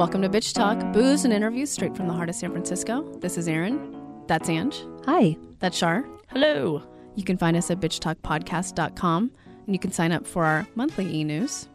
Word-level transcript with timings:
Welcome 0.00 0.22
to 0.22 0.30
Bitch 0.30 0.54
Talk, 0.54 0.94
booze 0.94 1.26
and 1.26 1.32
interviews 1.34 1.70
straight 1.70 1.94
from 1.94 2.06
the 2.06 2.14
heart 2.14 2.30
of 2.30 2.34
San 2.34 2.52
Francisco. 2.52 3.02
This 3.18 3.36
is 3.36 3.46
Erin. 3.46 4.22
That's 4.28 4.48
Ange. 4.48 4.82
Hi. 5.04 5.36
That's 5.58 5.76
Shar. 5.76 6.08
Hello. 6.28 6.82
You 7.16 7.22
can 7.22 7.36
find 7.36 7.54
us 7.54 7.70
at 7.70 7.80
bitchtalkpodcast.com 7.80 9.30
and 9.66 9.74
you 9.74 9.78
can 9.78 9.92
sign 9.92 10.10
up 10.10 10.26
for 10.26 10.46
our 10.46 10.66
monthly 10.74 11.14
e 11.14 11.22
news. 11.22 11.68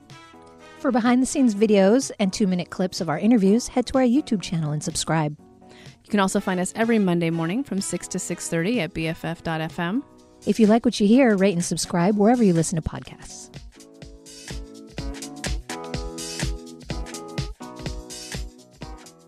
For 0.80 0.92
behind 0.92 1.22
the 1.22 1.28
scenes 1.28 1.54
videos 1.54 2.10
and 2.18 2.34
two 2.34 2.48
minute 2.48 2.72
clips 2.72 3.00
of 3.00 3.10
our 3.10 3.20
interviews, 3.20 3.68
head 3.68 3.86
to 3.86 4.00
our 4.00 4.04
YouTube 4.04 4.42
channel 4.42 4.72
and 4.72 4.84
subscribe. 4.84 5.38
You 5.70 6.10
can 6.10 6.20
also 6.20 6.40
find 6.40 6.60
us 6.60 6.74
every 6.76 6.98
Monday 6.98 7.30
morning 7.30 7.64
from 7.64 7.80
6 7.80 8.08
to 8.08 8.18
6.30 8.18 8.78
at 8.78 8.94
BFF.fm. 8.96 10.02
If 10.48 10.60
you 10.60 10.66
like 10.66 10.84
what 10.84 11.00
you 11.00 11.06
hear, 11.06 11.38
rate 11.38 11.54
and 11.54 11.64
subscribe 11.64 12.18
wherever 12.18 12.44
you 12.44 12.54
listen 12.54 12.82
to 12.82 12.90
podcasts. 12.90 13.56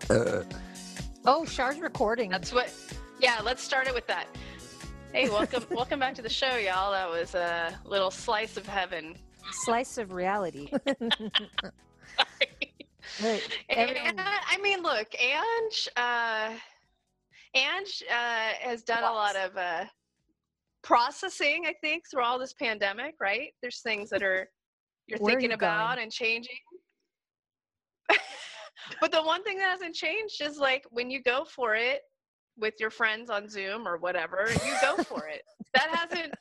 Oh, 1.24 1.44
Shar's 1.44 1.78
recording. 1.78 2.30
That's 2.30 2.54
what. 2.54 2.72
Yeah, 3.20 3.40
let's 3.44 3.62
start 3.62 3.86
it 3.86 3.92
with 3.92 4.06
that. 4.06 4.26
Hey, 5.12 5.28
welcome, 5.28 5.62
welcome 5.70 6.00
back 6.00 6.14
to 6.14 6.22
the 6.22 6.28
show, 6.28 6.56
y'all. 6.56 6.92
That 6.92 7.10
was 7.10 7.34
a 7.34 7.78
little 7.84 8.10
slice 8.10 8.56
of 8.56 8.66
heaven. 8.66 9.14
Slice 9.50 9.98
of 9.98 10.12
reality. 10.12 10.70
Right. 13.22 13.42
And, 13.70 14.20
I 14.20 14.58
mean, 14.62 14.82
look, 14.82 15.08
Ange, 15.18 15.88
uh, 15.96 16.50
Ange 17.54 18.04
uh, 18.08 18.50
has 18.60 18.82
done 18.82 19.02
a 19.02 19.10
lot 19.10 19.34
of 19.34 19.56
uh, 19.56 19.86
processing, 20.82 21.64
I 21.66 21.74
think, 21.80 22.04
through 22.08 22.22
all 22.22 22.38
this 22.38 22.52
pandemic. 22.52 23.14
Right? 23.18 23.54
There's 23.60 23.80
things 23.80 24.10
that 24.10 24.22
are 24.22 24.48
you're 25.06 25.18
Where 25.18 25.32
are 25.32 25.40
thinking 25.40 25.50
you 25.50 25.56
about 25.56 25.94
going? 25.94 26.04
and 26.04 26.12
changing. 26.12 26.58
But 29.00 29.12
the 29.12 29.22
one 29.22 29.42
thing 29.42 29.58
that 29.58 29.70
hasn't 29.70 29.94
changed 29.94 30.42
is 30.42 30.58
like 30.58 30.84
when 30.90 31.10
you 31.10 31.22
go 31.22 31.44
for 31.44 31.74
it 31.74 32.00
with 32.56 32.74
your 32.80 32.90
friends 32.90 33.30
on 33.30 33.48
Zoom 33.48 33.86
or 33.86 33.96
whatever, 33.98 34.48
you 34.50 34.74
go 34.80 35.02
for 35.02 35.26
it. 35.28 35.42
That 35.74 35.88
hasn't. 35.90 36.34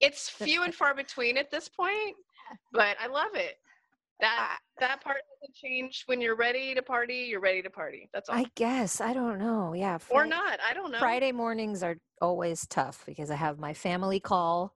It's 0.00 0.28
few 0.28 0.62
and 0.62 0.74
far 0.74 0.94
between 0.94 1.36
at 1.36 1.50
this 1.50 1.68
point, 1.68 2.16
but 2.72 2.96
I 2.98 3.06
love 3.06 3.34
it. 3.34 3.56
That 4.20 4.58
that 4.78 5.02
part 5.02 5.18
doesn't 5.40 5.54
change 5.54 6.04
when 6.06 6.20
you're 6.20 6.36
ready 6.36 6.74
to 6.74 6.82
party. 6.82 7.26
You're 7.28 7.40
ready 7.40 7.62
to 7.62 7.70
party. 7.70 8.08
That's 8.12 8.28
all. 8.28 8.36
I 8.36 8.46
guess. 8.54 9.00
I 9.00 9.12
don't 9.12 9.38
know. 9.38 9.74
Yeah. 9.74 9.98
or 10.10 10.26
not. 10.26 10.58
I 10.68 10.74
don't 10.74 10.90
know. 10.92 10.98
Friday 10.98 11.32
mornings 11.32 11.82
are 11.82 11.96
always 12.20 12.66
tough 12.66 13.02
because 13.06 13.30
I 13.30 13.36
have 13.36 13.58
my 13.58 13.74
family 13.74 14.20
call 14.20 14.74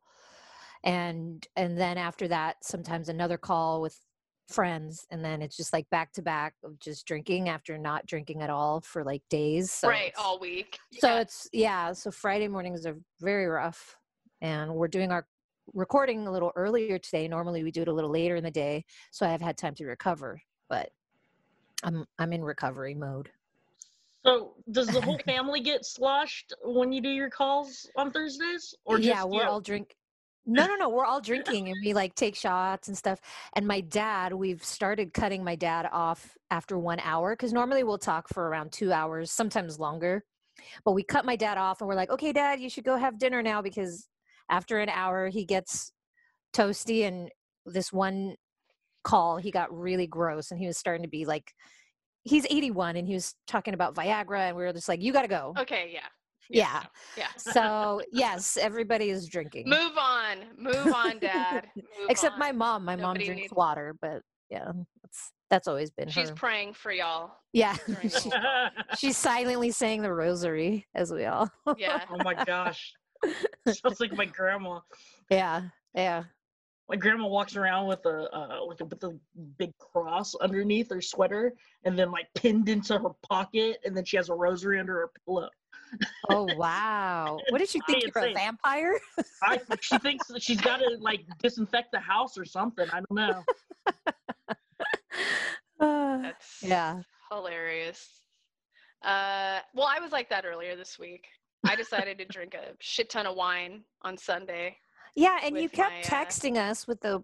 and 0.85 1.47
and 1.57 1.79
then 1.79 1.99
after 1.99 2.29
that 2.29 2.57
sometimes 2.63 3.09
another 3.09 3.39
call 3.39 3.81
with 3.81 3.99
friends 4.49 5.07
and 5.11 5.25
then 5.25 5.41
it's 5.43 5.57
just 5.57 5.73
like 5.73 5.89
back 5.91 6.13
to 6.13 6.23
back 6.23 6.55
of 6.63 6.79
just 6.79 7.07
drinking 7.07 7.49
after 7.49 7.79
not 7.79 8.07
drinking 8.07 8.43
at 8.43 8.51
all 8.51 8.81
for 8.81 9.05
like 9.05 9.23
days. 9.31 9.73
So 9.73 9.89
right, 9.89 10.13
all 10.19 10.39
week. 10.39 10.79
So 10.99 11.15
Yeah. 11.15 11.21
it's 11.21 11.49
yeah, 11.53 11.93
so 11.93 12.11
Friday 12.11 12.49
mornings 12.49 12.87
are 12.87 12.97
very 13.21 13.47
rough 13.47 13.97
and 14.41 14.75
we're 14.75 14.89
doing 14.89 15.11
our 15.11 15.27
recording 15.73 16.27
a 16.27 16.33
little 16.33 16.53
earlier 16.57 16.99
today. 16.99 17.27
Normally 17.27 17.65
we 17.65 17.71
do 17.71 17.83
it 17.83 17.89
a 17.89 17.93
little 17.93 18.11
later 18.11 18.37
in 18.37 18.45
the 18.45 18.51
day, 18.51 18.85
so 19.11 19.27
I've 19.27 19.41
had 19.41 19.57
time 19.57 19.75
to 19.77 19.87
recover, 19.87 20.41
but 20.69 20.91
I'm 21.83 22.05
I'm 22.19 22.33
in 22.33 22.45
recovery 22.45 22.95
mode. 22.95 23.31
So, 24.27 24.55
does 24.71 24.89
the 24.89 25.01
whole 25.03 25.19
family 25.27 25.61
get 25.61 25.85
sloshed 25.85 26.55
when 26.63 26.93
you 26.93 27.03
do 27.03 27.11
your 27.11 27.29
calls 27.31 27.89
on 27.97 28.11
Thursdays, 28.11 28.75
or 28.85 28.97
just 28.97 29.09
yeah, 29.09 29.25
we're 29.25 29.43
you? 29.43 29.49
all 29.49 29.61
drink 29.61 29.95
No, 30.47 30.67
no, 30.67 30.75
no, 30.77 30.89
we're 30.91 31.07
all 31.07 31.21
drinking 31.23 31.69
and 31.69 31.77
we 31.83 31.95
like 31.95 32.15
take 32.15 32.37
shots 32.37 32.89
and 32.89 32.97
stuff. 32.97 33.19
And 33.55 33.67
my 33.67 33.81
dad, 33.81 34.35
we've 34.35 34.63
started 34.63 35.15
cutting 35.15 35.43
my 35.43 35.57
dad 35.57 35.89
off 35.91 36.37
after 36.51 36.79
1 36.79 37.01
hour 37.01 37.35
cuz 37.35 37.53
normally 37.53 37.83
we'll 37.83 37.99
talk 37.99 38.29
for 38.29 38.49
around 38.49 38.71
2 38.73 38.93
hours, 38.93 39.31
sometimes 39.33 39.79
longer. 39.81 40.25
But 40.85 40.93
we 40.93 41.03
cut 41.05 41.25
my 41.25 41.37
dad 41.37 41.59
off 41.59 41.81
and 41.81 41.89
we're 41.89 41.95
like, 41.97 42.11
"Okay, 42.11 42.33
dad, 42.33 42.61
you 42.61 42.71
should 42.71 42.85
go 42.85 42.97
have 42.97 43.19
dinner 43.19 43.43
now 43.43 43.63
because 43.63 44.09
after 44.51 44.79
an 44.81 44.91
hour 44.91 45.29
he 45.29 45.45
gets 45.47 45.93
toasty 46.55 47.03
and 47.07 47.31
this 47.67 47.93
one 47.93 48.37
call 49.05 49.39
he 49.39 49.51
got 49.51 49.73
really 49.77 50.07
gross 50.07 50.51
and 50.51 50.61
he 50.61 50.67
was 50.67 50.79
starting 50.79 51.03
to 51.05 51.09
be 51.09 51.25
like 51.27 51.55
he's 52.25 52.47
81 52.51 52.97
and 52.97 53.09
he 53.09 53.15
was 53.15 53.35
talking 53.47 53.75
about 53.75 53.95
Viagra 53.95 54.49
and 54.49 54.57
we 54.57 54.65
were 54.65 54.73
just 54.73 54.89
like 54.89 55.03
you 55.03 55.13
got 55.13 55.23
to 55.23 55.29
go. 55.29 55.55
Okay, 55.59 55.91
yeah. 55.93 56.09
Yeah. 56.51 56.81
no, 56.83 56.89
Yeah. 57.17 57.29
So, 57.37 58.03
yes, 58.13 58.57
everybody 58.57 59.11
is 59.11 59.29
drinking. 59.29 59.69
Move 59.69 59.93
on. 59.99 60.39
Move 60.59 60.95
on, 60.95 61.19
Dad. 61.19 61.67
Move 61.77 61.85
Except 62.11 62.35
on. 62.35 62.39
my 62.39 62.53
mom. 62.53 62.85
My 62.85 62.95
Nobody 62.95 63.21
mom 63.21 63.27
drinks 63.27 63.43
needs- 63.43 63.53
water, 63.55 63.97
but 64.01 64.23
yeah, 64.51 64.71
that's 65.03 65.33
that's 65.51 65.69
always 65.69 65.91
been 65.91 66.09
She's 66.09 66.29
her. 66.31 66.35
praying 66.35 66.75
for 66.75 66.91
y'all. 66.93 67.31
yeah, 67.53 67.77
she- 68.09 68.31
she's 68.99 69.17
silently 69.17 69.71
saying 69.71 70.03
the 70.03 70.13
rosary 70.13 70.87
as 70.95 71.13
we 71.13 71.25
all. 71.27 71.49
Yeah. 71.79 72.03
oh 72.11 72.23
my 72.25 72.35
gosh. 72.45 72.93
Sounds 73.69 74.01
like 74.01 74.13
my 74.13 74.27
grandma. 74.27 74.81
yeah, 75.31 75.63
yeah. 75.95 76.25
My 76.91 76.97
grandma 76.97 77.27
walks 77.27 77.57
around 77.57 77.87
with 77.87 78.05
a 78.05 78.29
uh, 78.37 78.59
like 78.67 78.81
a, 78.81 78.85
with 78.85 79.03
a 79.05 79.19
big 79.59 79.73
cross 79.79 80.35
underneath 80.35 80.91
her 80.91 81.01
sweater, 81.01 81.55
and 81.85 81.99
then 81.99 82.11
like 82.11 82.27
pinned 82.35 82.69
into 82.69 82.99
her 82.99 83.09
pocket, 83.27 83.79
and 83.87 83.97
then 83.97 84.05
she 84.05 84.19
has 84.19 84.29
a 84.29 84.35
rosary 84.35 84.79
under 84.79 84.93
her 84.95 85.11
pillow. 85.25 85.49
Oh 86.29 86.45
wow! 86.57 87.39
What 87.51 87.59
did 87.59 87.69
she 87.69 87.81
think? 87.87 88.05
I 88.05 88.21
You're 88.21 88.31
a 88.31 88.35
vampire? 88.35 88.99
I 89.43 89.61
she 89.81 89.99
thinks 89.99 90.27
that 90.29 90.43
she's 90.43 90.61
got 90.61 90.79
to 90.79 90.97
like 91.01 91.25
disinfect 91.43 91.93
the 91.93 92.01
house 92.01 92.39
or 92.39 92.45
something. 92.45 92.87
I 92.91 93.01
don't 93.01 93.13
know. 93.13 93.45
Uh, 95.81 96.19
That's 96.23 96.63
yeah. 96.63 97.03
hilarious. 97.31 98.09
Uh, 99.03 99.59
well, 99.75 99.87
I 99.87 100.01
was 100.01 100.13
like 100.13 100.31
that 100.31 100.45
earlier 100.47 100.77
this 100.77 100.99
week. 100.99 101.27
I 101.67 101.77
decided 101.77 102.19
to 102.19 102.25
drink 102.27 102.55
a 102.55 102.75
shit 102.81 103.11
ton 103.11 103.27
of 103.27 103.37
wine 103.37 103.85
on 104.03 104.17
Sunday. 104.17 104.77
Yeah, 105.15 105.39
and 105.43 105.59
you 105.59 105.69
kept 105.69 105.93
my, 105.93 106.01
uh, 106.01 106.25
texting 106.25 106.57
us 106.57 106.87
with 106.87 107.01
the 107.01 107.23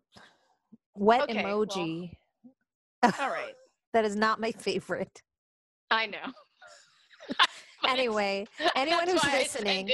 wet 0.94 1.22
Okay, 1.22 1.42
well, 1.42 1.66
emoji. 1.66 2.12
All 3.02 3.30
right. 3.30 3.54
that 3.92 4.04
is 4.04 4.16
not 4.16 4.40
my 4.40 4.52
favorite. 4.52 5.22
I 5.90 6.06
know. 6.06 6.32
But 7.82 7.92
it's- 7.92 7.98
Anyway, 7.98 8.46
anyone 8.76 9.08
who's 9.08 9.24
listening. 9.24 9.90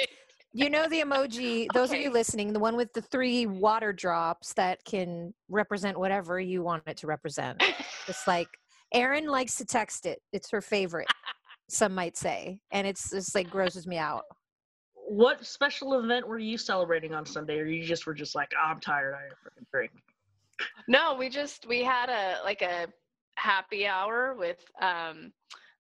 You 0.53 0.71
know 0.71 0.89
the 0.89 1.03
emoji, 1.03 1.67
those 1.75 1.93
of 1.93 1.99
you 1.99 2.11
listening, 2.11 2.55
the 2.55 2.59
one 2.59 2.77
with 2.77 2.91
the 2.95 3.03
three 3.03 3.45
water 3.45 3.93
drops 3.93 4.55
that 4.55 4.83
can 4.87 5.35
represent 5.51 5.99
whatever 5.99 6.41
you 6.41 6.63
want 6.63 6.83
it 6.87 6.97
to 6.99 7.07
represent. 7.07 7.63
It's 8.09 8.27
like 8.27 8.49
Erin 8.95 9.27
likes 9.27 9.57
to 9.57 9.67
text 9.67 10.07
it. 10.07 10.23
It's 10.33 10.51
her 10.53 10.63
favorite, 10.63 11.09
some 11.69 11.95
might 11.95 12.17
say. 12.17 12.59
And 12.71 12.87
it's 12.87 13.11
just 13.11 13.35
like 13.35 13.51
grosses 13.51 13.87
me 13.87 13.99
out. 13.99 14.23
What 14.95 15.45
special 15.45 15.99
event 16.01 16.27
were 16.27 16.39
you 16.39 16.57
celebrating 16.57 17.13
on 17.13 17.27
Sunday, 17.27 17.59
or 17.59 17.67
you 17.67 17.85
just 17.85 18.07
were 18.07 18.15
just 18.15 18.35
like, 18.35 18.51
"Oh, 18.57 18.67
I'm 18.71 18.81
tired, 18.81 19.15
I 19.15 19.29
freaking 19.47 19.67
drink. 19.71 19.93
No, 20.89 21.15
we 21.15 21.29
just 21.29 21.67
we 21.69 21.85
had 21.85 22.09
a 22.09 22.43
like 22.45 22.63
a 22.63 22.87
happy 23.37 23.87
hour 23.87 24.35
with 24.39 24.65
um 24.81 25.33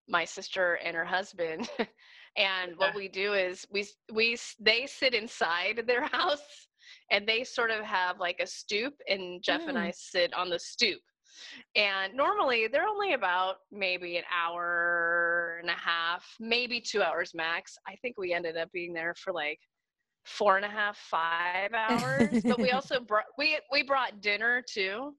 my 0.08 0.24
sister 0.24 0.78
and 0.84 0.96
her 0.96 1.04
husband. 1.04 1.68
and 2.36 2.76
what 2.76 2.94
we 2.94 3.08
do 3.08 3.34
is 3.34 3.66
we 3.72 3.86
we 4.12 4.36
they 4.60 4.86
sit 4.86 5.14
inside 5.14 5.82
their 5.86 6.06
house 6.12 6.68
and 7.10 7.26
they 7.26 7.44
sort 7.44 7.70
of 7.70 7.84
have 7.84 8.18
like 8.20 8.40
a 8.40 8.46
stoop 8.46 8.94
and 9.08 9.42
Jeff 9.42 9.62
and 9.66 9.78
I 9.78 9.92
sit 9.94 10.32
on 10.34 10.50
the 10.50 10.58
stoop. 10.58 11.00
And 11.74 12.14
normally 12.14 12.66
they're 12.66 12.86
only 12.86 13.12
about 13.12 13.56
maybe 13.70 14.16
an 14.16 14.24
hour 14.34 15.58
and 15.60 15.68
a 15.70 15.74
half, 15.74 16.24
maybe 16.40 16.80
2 16.80 17.02
hours 17.02 17.32
max. 17.34 17.76
I 17.86 17.94
think 17.96 18.16
we 18.18 18.32
ended 18.32 18.56
up 18.56 18.72
being 18.72 18.94
there 18.94 19.14
for 19.22 19.32
like 19.32 19.58
four 20.26 20.56
and 20.56 20.64
a 20.64 20.68
half, 20.68 20.96
five 20.96 21.72
hours. 21.72 22.42
but 22.42 22.58
we 22.58 22.70
also 22.72 23.00
brought 23.00 23.24
we 23.38 23.58
we 23.72 23.82
brought 23.82 24.20
dinner 24.20 24.62
too. 24.68 25.14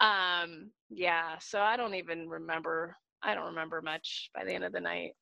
Um, 0.00 0.70
yeah, 0.90 1.36
so 1.40 1.60
I 1.60 1.76
don't 1.76 1.94
even 1.94 2.28
remember. 2.28 2.96
I 3.22 3.34
don't 3.34 3.46
remember 3.46 3.82
much 3.82 4.30
by 4.34 4.44
the 4.44 4.52
end 4.52 4.64
of 4.64 4.72
the 4.72 4.80
night. 4.80 5.12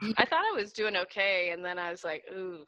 I 0.16 0.24
thought 0.24 0.44
I 0.44 0.56
was 0.56 0.72
doing 0.72 0.96
okay, 0.96 1.50
and 1.52 1.64
then 1.64 1.78
I 1.78 1.90
was 1.90 2.04
like, 2.04 2.22
"Ooh, 2.32 2.64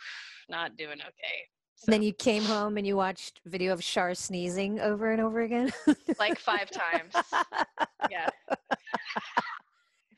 not 0.48 0.76
doing 0.76 0.98
okay." 1.00 1.48
So, 1.76 1.84
And 1.86 1.94
then 1.94 2.02
you 2.02 2.12
came 2.12 2.42
home 2.42 2.76
and 2.76 2.86
you 2.86 2.96
watched 2.96 3.40
video 3.46 3.72
of 3.72 3.82
Shar 3.82 4.14
sneezing 4.14 4.80
over 4.80 5.12
and 5.12 5.20
over 5.20 5.40
again. 5.40 5.72
like 6.18 6.38
five 6.38 6.70
times. 6.70 7.14
Yeah. 8.10 8.28
if 8.50 8.58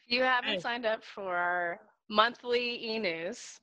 you 0.09 0.23
haven't 0.23 0.61
signed 0.61 0.85
up 0.85 1.05
for 1.05 1.37
our 1.37 1.79
monthly 2.11 2.85
e-news, 2.85 3.61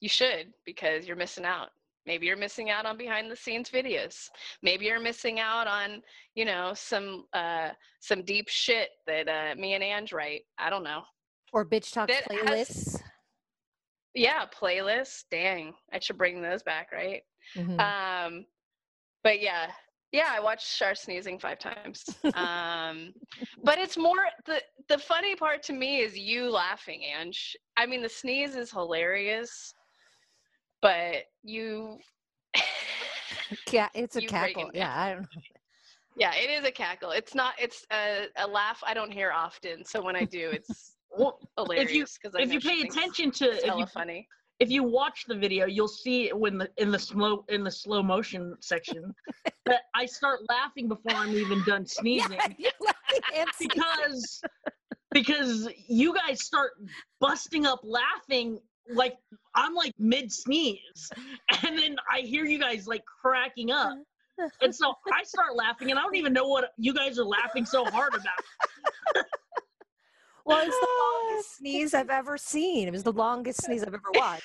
you 0.00 0.08
should 0.08 0.54
because 0.64 1.06
you're 1.06 1.14
missing 1.16 1.44
out. 1.44 1.68
Maybe 2.06 2.26
you're 2.26 2.36
missing 2.36 2.70
out 2.70 2.86
on 2.86 2.96
behind 2.96 3.30
the 3.30 3.36
scenes 3.36 3.70
videos. 3.70 4.28
Maybe 4.62 4.86
you're 4.86 5.00
missing 5.00 5.38
out 5.38 5.66
on, 5.66 6.02
you 6.34 6.44
know, 6.44 6.72
some 6.74 7.26
uh 7.32 7.70
some 8.00 8.22
deep 8.24 8.48
shit 8.48 8.90
that 9.06 9.28
uh 9.28 9.54
me 9.60 9.74
and 9.74 9.84
Ange 9.84 10.12
write. 10.12 10.42
I 10.58 10.70
don't 10.70 10.84
know. 10.84 11.02
or 11.52 11.64
bitch 11.64 11.92
talk 11.92 12.08
That 12.08 12.30
has- 12.30 12.68
playlists. 12.68 13.02
Yeah, 14.14 14.44
playlists. 14.46 15.24
Dang. 15.30 15.74
I 15.92 15.98
should 16.00 16.18
bring 16.18 16.40
those 16.42 16.62
back, 16.62 16.90
right? 16.92 17.22
Mhm. 17.56 17.78
Um 17.80 18.46
but 19.22 19.40
yeah, 19.40 19.70
Yeah, 20.12 20.28
I 20.30 20.40
watched 20.40 20.66
Shar 20.66 20.94
sneezing 20.96 21.38
five 21.38 21.58
times. 21.60 22.04
Um, 22.34 23.12
but 23.62 23.78
it's 23.78 23.96
more 23.96 24.24
the 24.46 24.60
the 24.88 24.98
funny 24.98 25.36
part 25.36 25.62
to 25.64 25.72
me 25.72 26.00
is 26.00 26.18
you 26.18 26.50
laughing, 26.50 27.02
Ange. 27.04 27.56
I 27.76 27.86
mean, 27.86 28.02
the 28.02 28.08
sneeze 28.08 28.56
is 28.56 28.72
hilarious, 28.72 29.74
but 30.82 31.24
you. 31.42 31.98
Yeah, 33.72 33.88
it's 33.94 34.16
a 34.16 34.20
You 34.20 34.28
break 34.28 34.56
cackle. 34.56 34.70
Yeah, 34.74 34.92
I 34.96 35.10
don't 35.10 35.22
know. 35.22 35.42
yeah, 36.16 36.32
it 36.34 36.50
is 36.50 36.64
a 36.64 36.70
cackle. 36.72 37.10
It's 37.10 37.34
not. 37.34 37.54
It's 37.58 37.84
a, 37.92 38.26
a 38.36 38.46
laugh 38.46 38.82
I 38.86 38.94
don't 38.94 39.12
hear 39.12 39.32
often. 39.32 39.84
So 39.84 40.02
when 40.02 40.16
I 40.16 40.24
do, 40.24 40.50
it's 40.50 40.96
Well, 41.16 41.38
hilarious 41.56 42.18
because 42.20 42.36
if 42.38 42.52
you 42.52 42.60
pay 42.60 42.80
attention 42.82 43.30
to 43.32 43.66
if 43.66 43.76
you, 43.76 43.86
funny. 43.86 44.28
if 44.60 44.70
you 44.70 44.82
watch 44.84 45.24
the 45.26 45.34
video, 45.34 45.66
you'll 45.66 45.88
see 45.88 46.28
it 46.28 46.38
when 46.38 46.58
the 46.58 46.68
in 46.78 46.90
the 46.90 46.98
slow 46.98 47.44
in 47.48 47.64
the 47.64 47.70
slow 47.70 48.02
motion 48.02 48.54
section 48.60 49.14
that 49.66 49.82
I 49.94 50.06
start 50.06 50.40
laughing 50.48 50.88
before 50.88 51.12
I'm 51.14 51.34
even 51.34 51.62
done 51.64 51.86
sneezing 51.86 52.38
Yeah, 52.38 52.46
you're 52.58 52.72
laughing 52.80 53.22
and 53.34 53.50
sneezing. 53.54 53.82
because 53.82 54.42
because 55.12 55.68
you 55.88 56.14
guys 56.14 56.44
start 56.44 56.72
busting 57.20 57.66
up 57.66 57.80
laughing 57.82 58.58
like 58.92 59.14
I'm 59.54 59.74
like 59.74 59.94
mid 59.98 60.32
sneeze 60.32 61.10
and 61.64 61.78
then 61.78 61.96
I 62.12 62.20
hear 62.20 62.44
you 62.44 62.58
guys 62.58 62.86
like 62.86 63.02
cracking 63.22 63.70
up 63.70 63.96
and 64.60 64.74
so 64.74 64.94
I 65.12 65.22
start 65.22 65.56
laughing 65.56 65.90
and 65.90 65.98
I 65.98 66.02
don't 66.02 66.16
even 66.16 66.32
know 66.32 66.46
what 66.46 66.72
you 66.76 66.94
guys 66.94 67.18
are 67.18 67.24
laughing 67.24 67.64
so 67.64 67.84
hard 67.84 68.14
about. 68.14 69.26
Well, 70.44 70.66
it's 70.66 70.78
the 70.78 70.88
longest 71.28 71.58
sneeze 71.58 71.94
I've 71.94 72.10
ever 72.10 72.36
seen. 72.38 72.88
It 72.88 72.92
was 72.92 73.02
the 73.02 73.12
longest 73.12 73.64
sneeze 73.64 73.82
I've 73.82 73.88
ever 73.88 74.00
watched. 74.14 74.42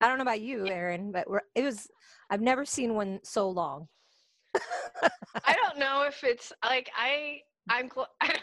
I 0.00 0.08
don't 0.08 0.18
know 0.18 0.22
about 0.22 0.40
you, 0.40 0.66
Erin, 0.66 1.12
but 1.12 1.28
we're, 1.28 1.42
it 1.54 1.62
was. 1.62 1.88
I've 2.28 2.40
never 2.40 2.64
seen 2.64 2.94
one 2.94 3.20
so 3.22 3.48
long. 3.48 3.88
I 5.44 5.54
don't 5.54 5.78
know 5.78 6.02
if 6.02 6.24
it's 6.24 6.52
like 6.64 6.90
I 6.96 7.40
I'm 7.70 7.88
cl- 7.92 8.08
I, 8.20 8.28
don't, 8.28 8.42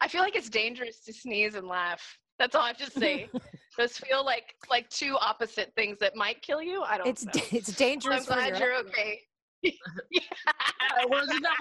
I 0.00 0.08
feel 0.08 0.20
like 0.20 0.36
it's 0.36 0.50
dangerous 0.50 1.00
to 1.04 1.12
sneeze 1.12 1.54
and 1.54 1.66
laugh. 1.66 2.18
That's 2.38 2.54
all 2.54 2.62
I 2.62 2.68
have 2.68 2.76
to 2.78 2.90
say. 2.90 3.30
Those 3.78 3.96
feel 3.96 4.24
like 4.24 4.54
like 4.70 4.88
two 4.90 5.16
opposite 5.20 5.72
things 5.74 5.98
that 6.00 6.14
might 6.16 6.42
kill 6.42 6.62
you. 6.62 6.82
I 6.82 6.98
don't 6.98 7.06
It's 7.06 7.24
know. 7.24 7.32
d- 7.32 7.42
it's 7.52 7.74
dangerous. 7.74 8.28
I'm 8.28 8.36
dangerous. 8.38 8.58
for 8.58 8.58
glad 8.58 8.60
you're 8.60 8.78
okay. 8.80 9.20
Uh, 9.64 11.06
well, 11.08 11.22
isn't 11.24 11.42
that 11.42 11.56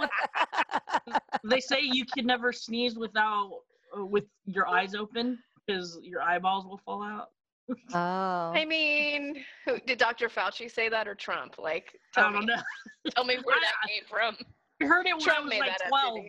what 1.07 1.21
they 1.43 1.59
say 1.59 1.79
you 1.81 2.05
can 2.05 2.25
never 2.25 2.51
sneeze 2.51 2.95
without 2.97 3.51
uh, 3.97 4.05
with 4.05 4.25
your 4.45 4.67
eyes 4.67 4.95
open 4.95 5.37
because 5.65 5.99
your 6.01 6.21
eyeballs 6.21 6.65
will 6.65 6.79
fall 6.83 7.03
out. 7.03 7.27
oh, 7.93 8.51
I 8.53 8.65
mean, 8.65 9.43
who, 9.65 9.77
did 9.85 9.97
Dr. 9.99 10.27
Fauci 10.29 10.69
say 10.69 10.89
that 10.89 11.07
or 11.07 11.15
Trump? 11.15 11.55
Like, 11.57 11.93
I 12.17 12.21
tell 12.21 12.31
don't 12.31 12.41
me, 12.41 12.45
know. 12.47 12.61
tell 13.15 13.23
me 13.23 13.37
where 13.43 13.55
that 13.55 13.87
came 13.89 14.03
from. 14.09 14.35
I 14.81 14.85
heard 14.85 15.05
it 15.05 15.15
when 15.15 15.29
I 15.29 15.39
was 15.39 15.49
like 15.49 15.69
that 15.69 15.81
up, 15.83 15.87
twelve. 15.89 16.19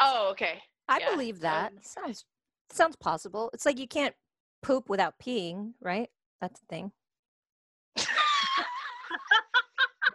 Oh, 0.00 0.28
okay. 0.32 0.60
I 0.88 0.98
yeah, 1.00 1.10
believe 1.10 1.40
that. 1.40 1.72
um, 1.72 1.78
sounds 1.80 2.24
sounds 2.70 2.96
possible. 2.96 3.50
It's 3.54 3.64
like 3.66 3.78
you 3.78 3.88
can't 3.88 4.14
poop 4.64 4.88
without 4.88 5.14
peeing, 5.18 5.72
right? 5.80 6.08
That's 6.40 6.58
the 6.60 6.66
thing. 6.66 6.92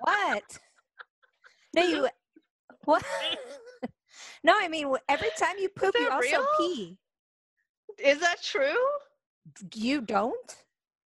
What? 0.01 0.43
No, 1.75 1.83
you. 1.83 2.07
What? 2.85 3.03
no, 4.43 4.53
I 4.59 4.67
mean 4.69 4.91
every 5.09 5.29
time 5.37 5.55
you 5.59 5.69
poop, 5.69 5.93
you 5.95 6.05
that 6.05 6.13
also 6.13 6.27
real? 6.27 6.47
pee. 6.57 6.97
Is 7.99 8.19
that 8.19 8.41
true? 8.41 8.73
You 9.75 10.01
don't? 10.01 10.55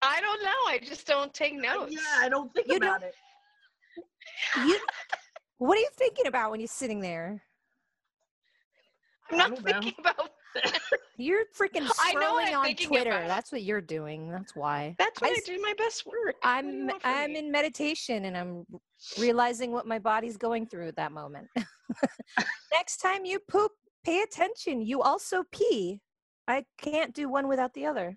I 0.01 0.19
don't 0.21 0.41
know. 0.43 0.61
I 0.67 0.79
just 0.81 1.05
don't 1.05 1.31
take 1.33 1.53
notes. 1.53 1.91
Yeah, 1.93 1.99
I 2.25 2.29
don't 2.29 2.51
think 2.53 2.67
You 2.67 2.77
about 2.77 3.01
don't- 3.01 3.09
it. 3.09 4.67
You. 4.67 4.79
What 5.59 5.75
are 5.77 5.81
you 5.81 5.89
thinking 5.97 6.27
about 6.27 6.51
when 6.51 6.59
you're 6.59 6.67
sitting 6.67 6.99
there? 7.01 7.41
I'm 9.31 9.37
not 9.39 9.49
don't 9.55 9.65
know. 9.65 9.71
thinking 9.71 9.93
about. 9.99 10.29
You're 11.17 11.45
freaking 11.57 11.89
I 11.99 12.13
know 12.13 12.19
scrolling 12.35 12.47
I'm 12.53 12.69
on 12.69 12.75
Twitter. 12.75 13.09
about. 13.11 13.27
That's 13.27 13.51
what 13.51 13.63
you're 13.63 13.81
doing. 13.81 14.29
That's 14.31 14.55
why. 14.55 14.95
That's 14.99 15.19
why 15.19 15.29
I 15.29 15.39
do 15.45 15.59
my 15.61 15.73
best 15.77 16.05
work. 16.05 16.35
What 16.41 16.61
do 16.61 16.67
you 16.67 16.83
I'm 16.83 16.91
I'm 17.03 17.33
me? 17.33 17.39
in 17.39 17.51
meditation 17.51 18.25
and 18.25 18.37
I'm 18.37 18.65
realizing 19.19 19.71
what 19.71 19.87
my 19.87 19.97
body's 19.97 20.37
going 20.37 20.67
through 20.67 20.87
at 20.87 20.95
that 20.97 21.11
moment. 21.11 21.47
Next 22.71 22.97
time 22.97 23.25
you 23.25 23.39
poop, 23.49 23.71
pay 24.05 24.21
attention. 24.21 24.81
You 24.81 25.01
also 25.01 25.43
pee. 25.51 26.01
I 26.47 26.63
can't 26.77 27.13
do 27.15 27.29
one 27.29 27.47
without 27.47 27.73
the 27.73 27.85
other. 27.87 28.15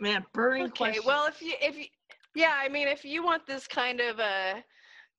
Man, 0.00 0.24
burning 0.34 0.64
Okay. 0.64 0.76
question. 0.76 1.02
Well, 1.06 1.26
if 1.28 1.40
you 1.40 1.54
if 1.60 1.78
you, 1.78 1.84
yeah, 2.34 2.54
I 2.60 2.68
mean, 2.68 2.88
if 2.88 3.04
you 3.04 3.22
want 3.22 3.46
this 3.46 3.66
kind 3.68 4.00
of 4.00 4.18
uh 4.18 4.54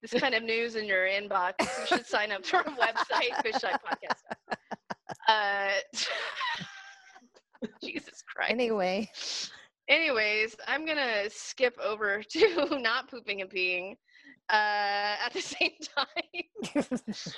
this 0.02 0.20
kind 0.20 0.34
of 0.36 0.44
news 0.44 0.76
in 0.76 0.86
your 0.86 1.06
inbox, 1.06 1.54
you 1.60 1.86
should 1.98 2.06
sign 2.08 2.32
up 2.32 2.44
to 2.44 2.58
our 2.58 2.64
website, 2.64 3.32
Fisheye 3.46 3.78
Podcast. 3.86 4.58
Uh, 5.32 5.70
Jesus 7.84 8.22
Christ. 8.28 8.52
Anyway, 8.52 9.10
Anyways, 9.90 10.56
I'm 10.68 10.86
gonna 10.86 11.30
skip 11.30 11.76
over 11.84 12.22
to 12.32 12.80
not 12.80 13.10
pooping 13.10 13.42
and 13.42 13.50
peeing 13.50 13.92
uh, 14.50 15.16
at 15.26 15.30
the 15.34 15.42
same 15.56 15.72
time. 15.96 16.86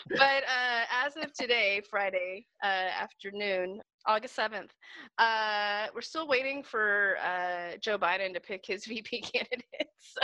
but 0.09 0.43
uh, 0.43 0.83
as 1.05 1.15
of 1.17 1.33
today, 1.33 1.81
Friday 1.89 2.45
uh, 2.63 2.67
afternoon, 3.01 3.81
August 4.05 4.35
7th, 4.37 4.69
uh, 5.17 5.87
we're 5.95 6.01
still 6.01 6.27
waiting 6.27 6.63
for 6.63 7.15
uh, 7.25 7.77
Joe 7.81 7.97
Biden 7.97 8.33
to 8.33 8.39
pick 8.39 8.65
his 8.67 8.85
VP 8.85 9.21
candidate. 9.21 9.89
So, 9.99 10.21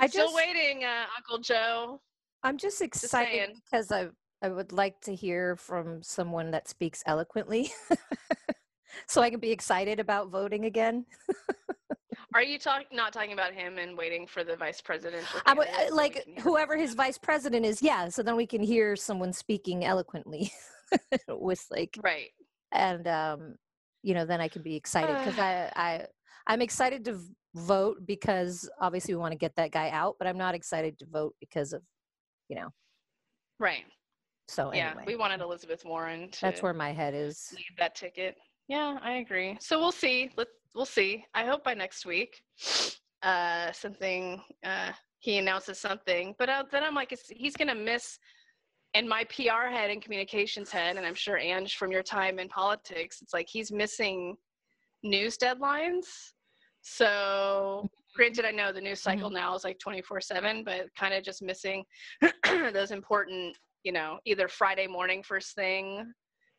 I 0.00 0.06
still 0.06 0.26
just- 0.26 0.36
waiting, 0.36 0.84
uh, 0.84 1.04
Uncle 1.18 1.38
Joe. 1.38 2.00
I'm 2.42 2.56
just 2.58 2.80
excited 2.80 3.28
saying. 3.32 3.60
because 3.70 3.90
I 3.90 4.08
I 4.42 4.48
would 4.48 4.72
like 4.72 5.00
to 5.02 5.14
hear 5.14 5.56
from 5.56 6.02
someone 6.02 6.50
that 6.50 6.68
speaks 6.68 7.02
eloquently. 7.06 7.70
so 9.06 9.22
I 9.22 9.30
can 9.30 9.40
be 9.40 9.50
excited 9.50 9.98
about 9.98 10.28
voting 10.28 10.66
again. 10.66 11.06
Are 12.34 12.42
you 12.42 12.58
talking 12.58 12.86
not 12.92 13.12
talking 13.12 13.32
about 13.32 13.52
him 13.54 13.78
and 13.78 13.96
waiting 13.96 14.26
for 14.26 14.44
the 14.44 14.56
vice 14.56 14.80
presidential? 14.80 15.40
I 15.46 15.54
would 15.54 15.68
uh, 15.68 15.88
so 15.88 15.94
like 15.94 16.26
whoever 16.40 16.76
his 16.76 16.94
vice 16.94 17.18
president 17.18 17.64
is. 17.64 17.82
Yeah, 17.82 18.08
so 18.08 18.22
then 18.22 18.36
we 18.36 18.46
can 18.46 18.62
hear 18.62 18.94
someone 18.94 19.32
speaking 19.32 19.84
eloquently 19.84 20.52
with 21.28 21.64
like 21.70 21.98
Right. 22.02 22.30
and 22.72 23.06
um 23.08 23.54
you 24.02 24.14
know 24.14 24.24
then 24.24 24.40
i 24.40 24.48
can 24.48 24.62
be 24.62 24.76
excited 24.76 25.16
because 25.18 25.38
i 25.38 25.70
i 25.76 26.06
i'm 26.46 26.62
excited 26.62 27.04
to 27.04 27.18
vote 27.54 27.98
because 28.06 28.68
obviously 28.80 29.14
we 29.14 29.20
want 29.20 29.32
to 29.32 29.38
get 29.38 29.56
that 29.56 29.72
guy 29.72 29.90
out 29.90 30.16
but 30.18 30.28
i'm 30.28 30.38
not 30.38 30.54
excited 30.54 30.98
to 30.98 31.06
vote 31.06 31.34
because 31.40 31.72
of 31.72 31.82
you 32.48 32.56
know 32.56 32.68
Right. 33.58 33.84
So 34.48 34.72
yeah, 34.72 34.90
anyway 34.90 35.04
we 35.06 35.16
wanted 35.16 35.40
Elizabeth 35.40 35.84
Warren 35.84 36.30
to 36.30 36.40
that's 36.40 36.62
where 36.62 36.74
my 36.74 36.92
head 36.92 37.14
is 37.14 37.52
lead 37.52 37.64
that 37.78 37.94
ticket. 37.94 38.36
Yeah, 38.68 38.98
I 39.02 39.14
agree. 39.18 39.56
So 39.60 39.78
we'll 39.78 39.92
see. 39.92 40.30
Let 40.36 40.48
we'll 40.74 40.84
see. 40.84 41.24
I 41.34 41.44
hope 41.44 41.64
by 41.64 41.74
next 41.74 42.04
week, 42.04 42.42
uh, 43.22 43.72
something 43.72 44.42
uh, 44.64 44.92
he 45.20 45.38
announces 45.38 45.78
something. 45.78 46.34
But 46.38 46.48
uh, 46.48 46.64
then 46.70 46.84
I'm 46.84 46.94
like, 46.94 47.16
he's 47.30 47.56
gonna 47.56 47.74
miss. 47.74 48.18
And 48.94 49.08
my 49.08 49.24
PR 49.24 49.68
head 49.70 49.90
and 49.90 50.00
communications 50.00 50.70
head, 50.70 50.96
and 50.96 51.04
I'm 51.04 51.14
sure 51.14 51.36
Ange 51.36 51.76
from 51.76 51.92
your 51.92 52.02
time 52.02 52.38
in 52.38 52.48
politics, 52.48 53.20
it's 53.20 53.34
like 53.34 53.46
he's 53.48 53.70
missing 53.70 54.36
news 55.02 55.36
deadlines. 55.36 56.06
So 56.80 57.90
granted, 58.14 58.46
I 58.46 58.52
know 58.52 58.72
the 58.72 58.80
news 58.80 59.00
cycle 59.00 59.28
now 59.28 59.54
is 59.54 59.64
like 59.64 59.78
24 59.78 60.20
seven, 60.20 60.64
but 60.64 60.86
kind 60.98 61.12
of 61.12 61.22
just 61.22 61.42
missing 61.42 61.84
those 62.72 62.90
important, 62.90 63.56
you 63.86 63.92
know, 63.92 64.18
either 64.24 64.48
Friday 64.48 64.88
morning 64.88 65.22
first 65.22 65.54
thing 65.54 66.12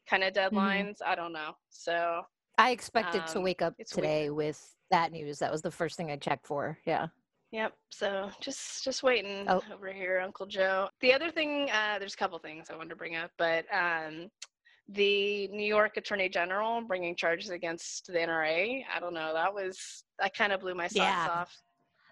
kind 0.09 0.23
of 0.23 0.31
deadlines. 0.33 0.95
I 1.05 1.13
don't 1.13 1.33
know. 1.33 1.51
So 1.69 2.21
i 2.57 2.71
expected 2.71 3.27
to 3.27 3.37
Um, 3.37 3.43
wake 3.43 3.61
up 3.61 3.73
it's 3.77 3.93
weird. 3.95 4.03
today 4.05 4.29
with 4.31 4.59
that 4.89 5.11
news 5.11 5.37
that 5.37 5.51
was 5.51 5.61
the 5.61 5.69
first 5.69 5.95
thing 5.95 6.09
i 6.09 6.15
checked 6.15 6.47
for 6.47 6.75
yeah 6.87 7.05
Yep. 7.51 7.73
So 7.91 8.29
just 8.41 8.83
just 8.83 9.03
waiting 9.03 9.45
Oh. 9.47 9.61
over 9.73 9.89
here, 9.93 10.19
Uncle 10.19 10.45
Joe. 10.45 10.89
The 10.99 11.13
other 11.13 11.31
thing, 11.31 11.69
uh, 11.71 11.97
there's 11.97 12.13
a 12.13 12.17
couple 12.17 12.37
things 12.39 12.69
I 12.69 12.75
wanted 12.75 12.89
to 12.89 12.97
bring 12.97 13.15
up, 13.15 13.31
but 13.37 13.63
um, 13.73 14.29
the 14.89 15.47
New 15.49 15.65
York 15.65 15.95
Attorney 15.95 16.27
General 16.27 16.81
bringing 16.81 17.15
charges 17.15 17.49
against 17.51 18.07
the 18.07 18.19
NRA. 18.19 18.83
I 18.93 18.99
don't 18.99 19.13
know. 19.13 19.31
That 19.33 19.53
was 19.53 20.03
that 20.19 20.33
kind 20.35 20.51
of 20.51 20.59
blew 20.59 20.75
my 20.75 20.87
socks 20.87 20.95
Yeah. 20.95 21.27
off. 21.29 21.53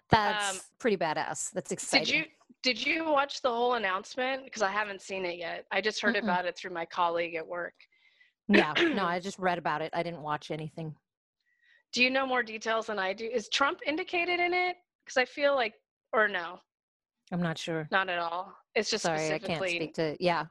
that's 0.09 0.69
pretty 0.79 0.95
badass 0.97 1.51
that's 1.51 1.71
exciting 1.73 2.05
Did 2.05 2.15
you 2.15 2.23
did 2.65 2.83
you 2.83 3.05
watch 3.05 3.43
the 3.43 3.49
whole 3.49 3.75
announcement? 3.75 4.43
Because 4.43 4.63
I 4.63 4.71
haven't 4.71 4.99
seen 4.99 5.23
it 5.23 5.37
yet. 5.37 5.65
I 5.71 5.81
just 5.81 6.01
heard 6.01 6.15
Mm-mm. 6.15 6.23
about 6.23 6.45
it 6.45 6.57
through 6.57 6.73
my 6.73 6.83
colleague 6.85 7.35
at 7.35 7.47
work. 7.47 7.75
yeah 8.47 8.73
no 8.93 9.05
i 9.15 9.19
just 9.19 9.37
read 9.39 9.57
about 9.59 9.81
it 9.83 9.91
i 9.93 10.01
didn't 10.03 10.21
watch 10.21 10.49
anything 10.51 10.93
Do 11.93 12.03
you 12.03 12.09
know 12.09 12.25
more 12.27 12.43
details 12.43 12.87
than 12.87 12.99
I 12.99 13.13
do? 13.13 13.25
Is 13.39 13.47
Trump 13.49 13.79
indicated 13.87 14.39
in 14.39 14.53
it? 14.53 14.75
Because 15.03 15.17
I 15.17 15.25
feel 15.25 15.53
like, 15.55 15.73
or 16.11 16.27
no, 16.27 16.59
i'm 17.31 17.41
not 17.41 17.57
sure 17.57 17.87
not 17.91 18.09
at 18.09 18.19
all. 18.19 18.53
It's 18.73 18.89
just 18.89 19.03
sorry 19.03 19.31
i 19.31 19.39
can't 19.39 19.63
speak 19.69 19.93
to 19.95 20.17
yeah 20.19 20.45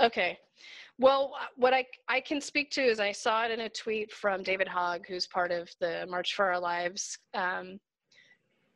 Okay. 0.00 0.38
Well, 0.98 1.32
what 1.56 1.72
I 1.72 1.82
I 2.08 2.20
can 2.20 2.40
speak 2.40 2.70
to 2.72 2.82
is 2.82 3.00
I 3.00 3.12
saw 3.12 3.44
it 3.46 3.50
in 3.50 3.60
a 3.60 3.68
tweet 3.68 4.12
from 4.12 4.42
David 4.42 4.68
Hogg, 4.68 5.06
who's 5.08 5.26
part 5.26 5.50
of 5.52 5.70
the 5.80 6.06
March 6.08 6.34
for 6.34 6.44
Our 6.52 6.60
Lives 6.60 7.18
um, 7.32 7.78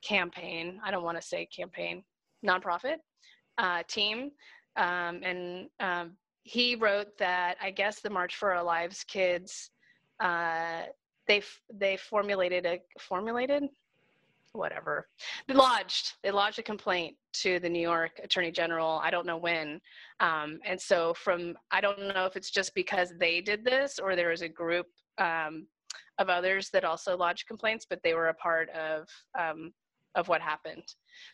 campaign. 0.03 0.81
I 0.83 0.91
don't 0.91 1.05
want 1.05 1.19
to 1.21 1.27
say 1.33 1.47
campaign. 1.47 2.03
Nonprofit 2.47 2.97
uh, 3.59 3.83
team, 3.89 4.31
um, 4.77 5.21
and 5.23 5.69
um, 5.81 6.13
he 6.43 6.75
wrote 6.75 7.17
that 7.19 7.57
I 7.63 7.71
guess 7.71 8.01
the 8.01 8.11
March 8.11 8.37
for 8.37 8.55
Our 8.55 8.63
Lives 8.63 9.05
kids 9.05 9.71
uh, 10.21 10.83
they 11.27 11.43
they 11.73 11.97
formulated 11.97 12.67
a 12.67 12.81
formulated? 12.99 13.65
Whatever. 14.53 15.07
They 15.47 15.55
lodged 15.55 16.15
they 16.23 16.31
lodged 16.31 16.59
a 16.59 16.63
complaint 16.63 17.17
to 17.35 17.61
the 17.61 17.69
new 17.69 17.81
york 17.81 18.11
attorney 18.23 18.51
general 18.51 19.01
i 19.05 19.11
don't 19.11 19.27
know 19.27 19.37
when 19.37 19.81
um, 20.19 20.59
and 20.65 20.81
so 20.81 21.15
from 21.15 21.55
i 21.71 21.81
don't 21.81 22.01
know 22.01 22.27
if 22.27 22.35
it's 22.35 22.51
just 22.51 22.75
because 22.75 23.13
they 23.21 23.41
did 23.41 23.65
this 23.65 24.01
or 24.01 24.17
there 24.17 24.31
was 24.31 24.43
a 24.43 24.49
group 24.49 24.87
um, 25.19 25.67
of 26.19 26.29
others 26.29 26.71
that 26.73 26.85
also 26.85 27.17
lodged 27.17 27.47
complaints 27.47 27.87
but 27.89 28.01
they 28.03 28.15
were 28.15 28.29
a 28.29 28.35
part 28.35 28.69
of 28.71 29.07
um, 29.39 29.73
of 30.15 30.29
what 30.29 30.41
happened. 30.41 30.83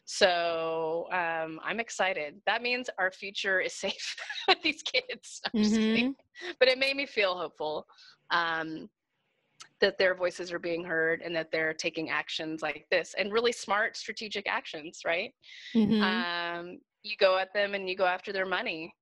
So 0.04 1.06
um, 1.12 1.60
i'm 1.64 1.80
excited. 1.80 2.40
That 2.46 2.62
means 2.62 2.90
our 2.98 3.10
future 3.10 3.60
is 3.60 3.74
safe 3.86 4.16
with 4.48 4.62
these 4.62 4.82
kids. 4.82 5.40
Mm-hmm. 5.54 6.10
but 6.58 6.68
it 6.68 6.78
made 6.78 6.96
me 6.96 7.06
feel 7.06 7.36
hopeful 7.36 7.86
um, 8.30 8.88
that 9.80 9.98
their 9.98 10.14
voices 10.14 10.52
are 10.52 10.58
being 10.58 10.84
heard 10.84 11.22
and 11.22 11.34
that 11.36 11.50
they're 11.52 11.74
taking 11.74 12.10
actions 12.10 12.62
like 12.62 12.86
this 12.90 13.14
and 13.18 13.32
really 13.32 13.52
smart 13.52 13.96
strategic 13.96 14.48
actions 14.48 15.00
right? 15.04 15.32
Mm-hmm. 15.74 16.02
um, 16.02 16.78
you 17.06 17.16
go 17.18 17.38
at 17.38 17.54
them 17.54 17.74
and 17.74 17.88
you 17.88 17.96
go 17.96 18.06
after 18.06 18.32
their 18.32 18.46
money. 18.46 18.92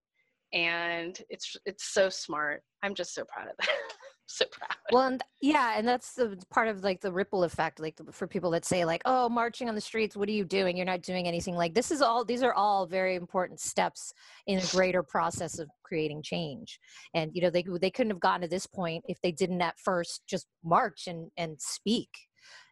And 0.52 1.19
it's 1.31 1.57
it's 1.66 1.93
so 1.93 2.09
smart. 2.09 2.62
I'm 2.83 2.95
just 2.95 3.14
so 3.14 3.25
proud 3.25 3.49
of 3.49 3.57
that 3.59 3.69
so 4.26 4.45
proud. 4.50 4.76
Well, 4.90 5.02
and 5.02 5.23
yeah, 5.40 5.75
and 5.76 5.87
that's 5.87 6.14
the 6.14 6.38
part 6.50 6.69
of 6.69 6.83
like 6.83 7.00
the 7.00 7.12
ripple 7.12 7.45
effect, 7.45 7.81
like 7.81 7.99
for 8.11 8.26
people 8.26 8.50
that 8.52 8.64
say 8.64 8.85
like, 8.85 9.02
"Oh, 9.04 9.28
marching 9.28 9.69
on 9.69 9.75
the 9.75 9.81
streets, 9.81 10.16
what 10.16 10.28
are 10.28 10.33
you 10.33 10.45
doing? 10.45 10.76
You're 10.76 10.87
not 10.87 11.02
doing 11.02 11.26
anything." 11.26 11.54
Like 11.54 11.75
this 11.75 11.90
is 11.90 12.00
all; 12.00 12.25
these 12.25 12.43
are 12.43 12.54
all 12.54 12.87
very 12.87 13.14
important 13.16 13.61
steps 13.61 14.12
in 14.47 14.59
a 14.59 14.66
greater 14.66 15.02
process 15.02 15.59
of 15.59 15.69
creating 15.83 16.23
change. 16.23 16.78
And 17.14 17.31
you 17.35 17.43
know, 17.43 17.50
they 17.50 17.64
they 17.81 17.90
couldn't 17.90 18.11
have 18.11 18.21
gotten 18.21 18.43
to 18.43 18.49
this 18.49 18.66
point 18.66 19.04
if 19.09 19.21
they 19.21 19.33
didn't 19.33 19.61
at 19.61 19.78
first 19.78 20.23
just 20.26 20.47
march 20.64 21.07
and 21.07 21.31
and 21.37 21.61
speak, 21.61 22.11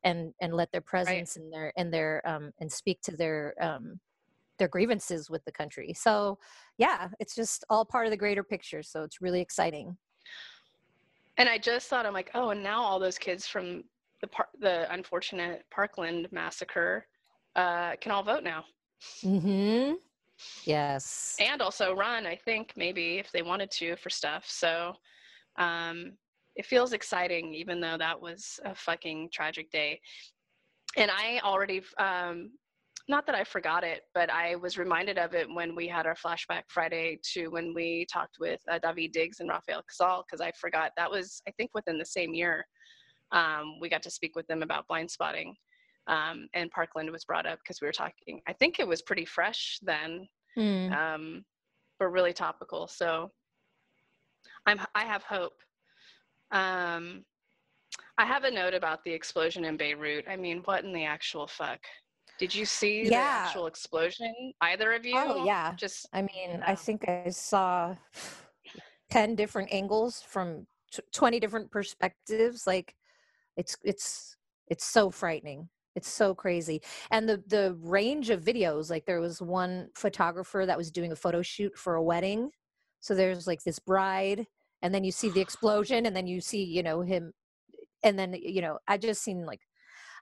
and 0.04 0.32
and 0.40 0.54
let 0.54 0.72
their 0.72 0.80
presence 0.80 1.36
right. 1.36 1.44
and 1.44 1.52
their 1.52 1.72
and 1.76 1.92
their 1.92 2.22
um 2.26 2.52
and 2.60 2.72
speak 2.72 3.00
to 3.02 3.16
their 3.16 3.54
um 3.60 4.00
their 4.58 4.68
grievances 4.68 5.28
with 5.28 5.44
the 5.44 5.52
country. 5.52 5.92
So, 5.92 6.38
yeah, 6.78 7.08
it's 7.18 7.34
just 7.34 7.64
all 7.68 7.84
part 7.84 8.06
of 8.06 8.10
the 8.10 8.16
greater 8.16 8.44
picture. 8.44 8.82
So 8.82 9.02
it's 9.02 9.20
really 9.20 9.40
exciting. 9.40 9.96
And 11.38 11.48
I 11.48 11.58
just 11.58 11.88
thought, 11.88 12.06
I'm 12.06 12.12
like, 12.12 12.30
oh, 12.34 12.50
and 12.50 12.62
now 12.62 12.82
all 12.82 12.98
those 12.98 13.18
kids 13.18 13.46
from 13.46 13.84
the 14.20 14.26
par- 14.28 14.48
the 14.60 14.92
unfortunate 14.92 15.64
Parkland 15.70 16.28
massacre 16.30 17.06
uh, 17.56 17.96
can 18.00 18.12
all 18.12 18.22
vote 18.22 18.44
now. 18.44 18.64
Hmm. 19.22 19.94
Yes. 20.64 21.36
And 21.40 21.60
also 21.62 21.94
run, 21.94 22.26
I 22.26 22.36
think 22.36 22.72
maybe 22.76 23.18
if 23.18 23.32
they 23.32 23.42
wanted 23.42 23.70
to 23.72 23.96
for 23.96 24.10
stuff. 24.10 24.44
So, 24.48 24.94
um, 25.56 26.12
it 26.54 26.66
feels 26.66 26.92
exciting, 26.92 27.54
even 27.54 27.80
though 27.80 27.96
that 27.96 28.20
was 28.20 28.60
a 28.64 28.74
fucking 28.74 29.30
tragic 29.32 29.70
day. 29.70 30.00
And 30.96 31.10
I 31.10 31.40
already 31.42 31.82
um, 31.98 32.50
not 33.08 33.26
that 33.26 33.34
I 33.34 33.44
forgot 33.44 33.84
it, 33.84 34.02
but 34.14 34.30
I 34.30 34.56
was 34.56 34.78
reminded 34.78 35.18
of 35.18 35.34
it 35.34 35.48
when 35.52 35.74
we 35.74 35.88
had 35.88 36.06
our 36.06 36.14
flashback 36.14 36.62
Friday 36.68 37.18
to 37.32 37.48
when 37.48 37.74
we 37.74 38.06
talked 38.12 38.36
with 38.38 38.60
uh, 38.70 38.78
Daveed 38.78 39.12
Diggs 39.12 39.40
and 39.40 39.48
Rafael 39.48 39.82
Casal, 39.82 40.24
because 40.24 40.40
I 40.40 40.52
forgot 40.52 40.92
that 40.96 41.10
was, 41.10 41.42
I 41.48 41.50
think, 41.52 41.70
within 41.74 41.98
the 41.98 42.04
same 42.04 42.34
year. 42.34 42.64
Um, 43.32 43.80
we 43.80 43.88
got 43.88 44.02
to 44.02 44.10
speak 44.10 44.36
with 44.36 44.46
them 44.46 44.62
about 44.62 44.86
Blindspotting. 44.88 45.54
Um, 46.06 46.48
and 46.54 46.70
Parkland 46.70 47.10
was 47.10 47.24
brought 47.24 47.46
up 47.46 47.60
because 47.62 47.80
we 47.80 47.86
were 47.86 47.92
talking. 47.92 48.40
I 48.46 48.52
think 48.52 48.78
it 48.78 48.86
was 48.86 49.02
pretty 49.02 49.24
fresh 49.24 49.78
then, 49.82 50.28
mm. 50.58 50.92
um, 50.92 51.44
but 51.98 52.06
really 52.06 52.32
topical. 52.32 52.88
So 52.88 53.30
I'm, 54.66 54.80
I 54.94 55.04
have 55.04 55.22
hope. 55.22 55.54
Um, 56.50 57.24
I 58.18 58.24
have 58.26 58.44
a 58.44 58.50
note 58.50 58.74
about 58.74 59.04
the 59.04 59.12
explosion 59.12 59.64
in 59.64 59.76
Beirut. 59.76 60.26
I 60.28 60.36
mean, 60.36 60.62
what 60.64 60.84
in 60.84 60.92
the 60.92 61.04
actual 61.04 61.46
fuck? 61.46 61.80
Did 62.38 62.54
you 62.54 62.64
see 62.64 63.04
yeah. 63.04 63.08
the 63.08 63.16
actual 63.16 63.66
explosion? 63.66 64.52
Either 64.60 64.92
of 64.92 65.02
oh, 65.04 65.08
you? 65.08 65.14
Oh 65.16 65.44
yeah. 65.44 65.72
Just 65.74 66.08
I 66.12 66.22
mean, 66.22 66.62
I 66.66 66.74
think 66.74 67.08
I 67.08 67.28
saw 67.30 67.94
10 69.10 69.34
different 69.36 69.72
angles 69.72 70.22
from 70.26 70.66
t- 70.90 71.02
20 71.12 71.38
different 71.38 71.70
perspectives 71.70 72.66
like 72.66 72.94
it's 73.56 73.76
it's 73.84 74.36
it's 74.68 74.84
so 74.84 75.10
frightening. 75.10 75.68
It's 75.94 76.08
so 76.08 76.34
crazy. 76.34 76.80
And 77.10 77.28
the 77.28 77.42
the 77.46 77.76
range 77.80 78.30
of 78.30 78.42
videos 78.42 78.90
like 78.90 79.04
there 79.04 79.20
was 79.20 79.42
one 79.42 79.88
photographer 79.94 80.64
that 80.66 80.78
was 80.78 80.90
doing 80.90 81.12
a 81.12 81.16
photo 81.16 81.42
shoot 81.42 81.76
for 81.76 81.96
a 81.96 82.02
wedding. 82.02 82.50
So 83.00 83.14
there's 83.14 83.46
like 83.46 83.62
this 83.62 83.78
bride 83.78 84.46
and 84.80 84.94
then 84.94 85.04
you 85.04 85.12
see 85.12 85.28
the 85.28 85.40
explosion 85.46 86.06
and 86.06 86.16
then 86.16 86.26
you 86.26 86.40
see, 86.40 86.64
you 86.64 86.82
know, 86.82 87.02
him 87.02 87.32
and 88.02 88.18
then 88.18 88.34
you 88.34 88.62
know, 88.62 88.78
I 88.88 88.96
just 88.96 89.22
seen 89.22 89.44
like 89.44 89.60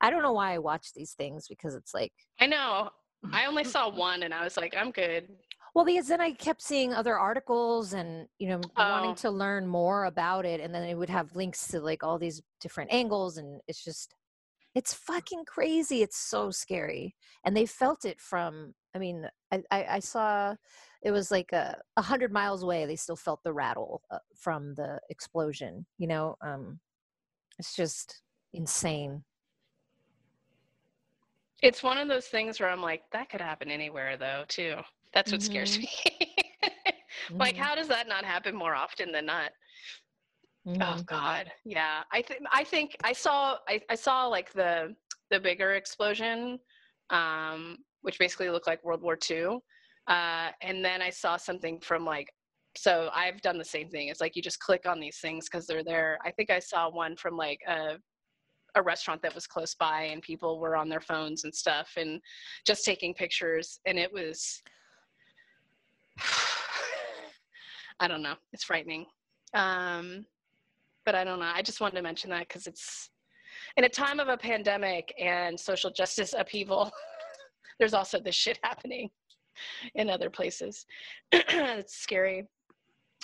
I 0.01 0.11
don't 0.11 0.23
know 0.23 0.33
why 0.33 0.55
I 0.55 0.59
watch 0.59 0.93
these 0.95 1.13
things 1.13 1.47
because 1.49 1.75
it's 1.75 1.95
like 1.95 2.13
I 2.41 2.47
know. 2.47 2.91
I 3.33 3.47
only 3.47 3.65
saw 3.65 3.91
one 3.95 4.23
and 4.23 4.33
I 4.33 4.45
was 4.45 4.57
like, 4.57 4.75
I'm 4.77 4.91
good. 4.91 5.29
Well, 5.75 5.85
because 5.85 6.09
then 6.09 6.21
I 6.21 6.33
kept 6.33 6.63
seeing 6.63 6.93
other 6.93 7.17
articles 7.19 7.93
and 7.93 8.27
you 8.39 8.49
know 8.49 8.61
oh. 8.77 8.91
wanting 8.91 9.15
to 9.17 9.31
learn 9.31 9.67
more 9.67 10.07
about 10.07 10.45
it, 10.45 10.61
and 10.61 10.75
then 10.75 10.83
it 10.83 10.97
would 10.97 11.11
have 11.11 11.37
links 11.37 11.69
to 11.69 11.81
like 11.81 12.03
all 12.03 12.19
these 12.19 12.43
different 12.61 12.93
angles, 12.93 13.37
and 13.37 13.61
it's 13.69 13.85
just 13.85 14.15
it's 14.75 14.95
fucking 14.95 15.45
crazy. 15.47 16.03
It's 16.03 16.17
so 16.17 16.51
scary, 16.51 17.15
and 17.45 17.57
they 17.57 17.67
felt 17.67 18.05
it 18.05 18.21
from. 18.21 18.75
I 18.95 18.99
mean, 18.99 19.29
I 19.53 19.63
I, 19.71 19.85
I 19.85 19.99
saw 20.01 20.55
it 21.03 21.13
was 21.13 21.31
like 21.31 21.53
a, 21.53 21.81
a 21.97 22.03
hundred 22.03 22.33
miles 22.33 22.63
away. 22.63 22.85
They 22.85 22.97
still 22.97 23.17
felt 23.17 23.41
the 23.45 23.53
rattle 23.53 24.03
uh, 24.11 24.19
from 24.35 24.75
the 24.75 24.99
explosion. 25.09 25.87
You 25.99 26.09
know, 26.09 26.37
um, 26.43 26.81
it's 27.59 27.77
just 27.77 28.23
insane. 28.53 29.23
It's 31.63 31.83
one 31.83 31.99
of 31.99 32.09
those 32.09 32.27
things 32.27 32.59
where 32.59 32.71
I'm 32.71 32.81
like, 32.83 33.03
that 33.13 33.29
could 33.31 33.41
happen 33.41 33.71
anywhere 33.71 34.17
though, 34.17 34.45
too. 34.49 34.77
That's 35.13 35.33
what 35.33 35.41
mm-hmm. 35.41 35.53
scares 35.53 35.79
me. 35.79 35.91
like, 37.31 37.55
mm-hmm. 37.55 37.63
how 37.63 37.75
does 37.75 37.89
that 37.89 38.09
not 38.09 38.25
happen 38.25 38.55
more 38.55 38.75
often 38.75 39.13
than 39.13 39.27
not? 39.27 39.51
Oh, 40.67 40.71
mm-hmm. 40.71 40.83
Oh 40.83 41.03
God, 41.05 41.51
yeah. 41.65 42.03
I 42.13 42.23
think 42.23 42.41
I 42.53 42.65
think 42.65 42.97
I 43.03 43.13
saw 43.13 43.57
I, 43.69 43.81
I 43.89 43.95
saw 43.95 44.27
like 44.27 44.53
the 44.53 44.95
the 45.31 45.41
bigger 45.41 45.73
explosion, 45.75 46.59
um, 47.09 47.79
which 48.03 48.19
basically 48.19 48.51
looked 48.51 48.67
like 48.67 48.85
World 48.85 49.03
War 49.03 49.19
II, 49.31 49.59
uh, 50.07 50.51
and 50.61 50.85
then 50.85 51.01
I 51.03 51.11
saw 51.11 51.37
something 51.37 51.81
from 51.81 52.05
like. 52.05 52.29
So 52.77 53.11
I've 53.13 53.41
done 53.41 53.59
the 53.59 53.65
same 53.65 53.89
thing. 53.89 54.09
It's 54.09 54.21
like 54.21 54.37
you 54.37 54.43
just 54.43 54.61
click 54.61 54.87
on 54.87 55.01
these 55.01 55.19
things 55.19 55.49
because 55.51 55.67
they're 55.67 55.83
there. 55.83 56.19
I 56.25 56.31
think 56.31 56.51
I 56.51 56.61
saw 56.61 56.89
one 56.89 57.17
from 57.17 57.37
like 57.37 57.59
a 57.67 57.97
a 58.75 58.83
restaurant 58.83 59.23
that 59.23 59.35
was 59.35 59.47
close 59.47 59.75
by 59.75 60.03
and 60.05 60.23
people 60.23 60.59
were 60.59 60.77
on 60.77 60.89
their 60.89 61.01
phones 61.01 61.45
and 61.45 61.55
stuff 61.55 61.93
and 61.97 62.21
just 62.67 62.85
taking 62.85 63.15
pictures 63.15 63.81
and 63.87 63.99
it 63.99 64.13
was 64.13 64.63
i 68.01 68.09
don't 68.09 68.23
know 68.23 68.35
it's 68.53 68.65
frightening. 68.65 69.07
Um, 69.55 70.25
but 71.05 71.15
i 71.15 71.25
don't 71.25 71.41
know 71.41 71.51
i 71.55 71.63
just 71.63 71.81
wanted 71.81 71.97
to 71.97 72.03
mention 72.03 72.31
that 72.31 72.49
because 72.49 72.67
it's 72.67 73.11
in 73.77 73.85
a 73.85 73.89
time 73.89 74.21
of 74.21 74.29
a 74.29 74.37
pandemic 74.37 75.13
and 75.19 75.59
social 75.59 75.91
justice 75.91 76.35
upheaval 76.37 76.91
there's 77.79 77.95
also 77.95 78.21
this 78.21 78.35
shit 78.35 78.59
happening 78.63 79.11
in 79.95 80.09
other 80.09 80.31
places. 80.31 80.87
It's 81.33 81.97
scary. 81.97 82.47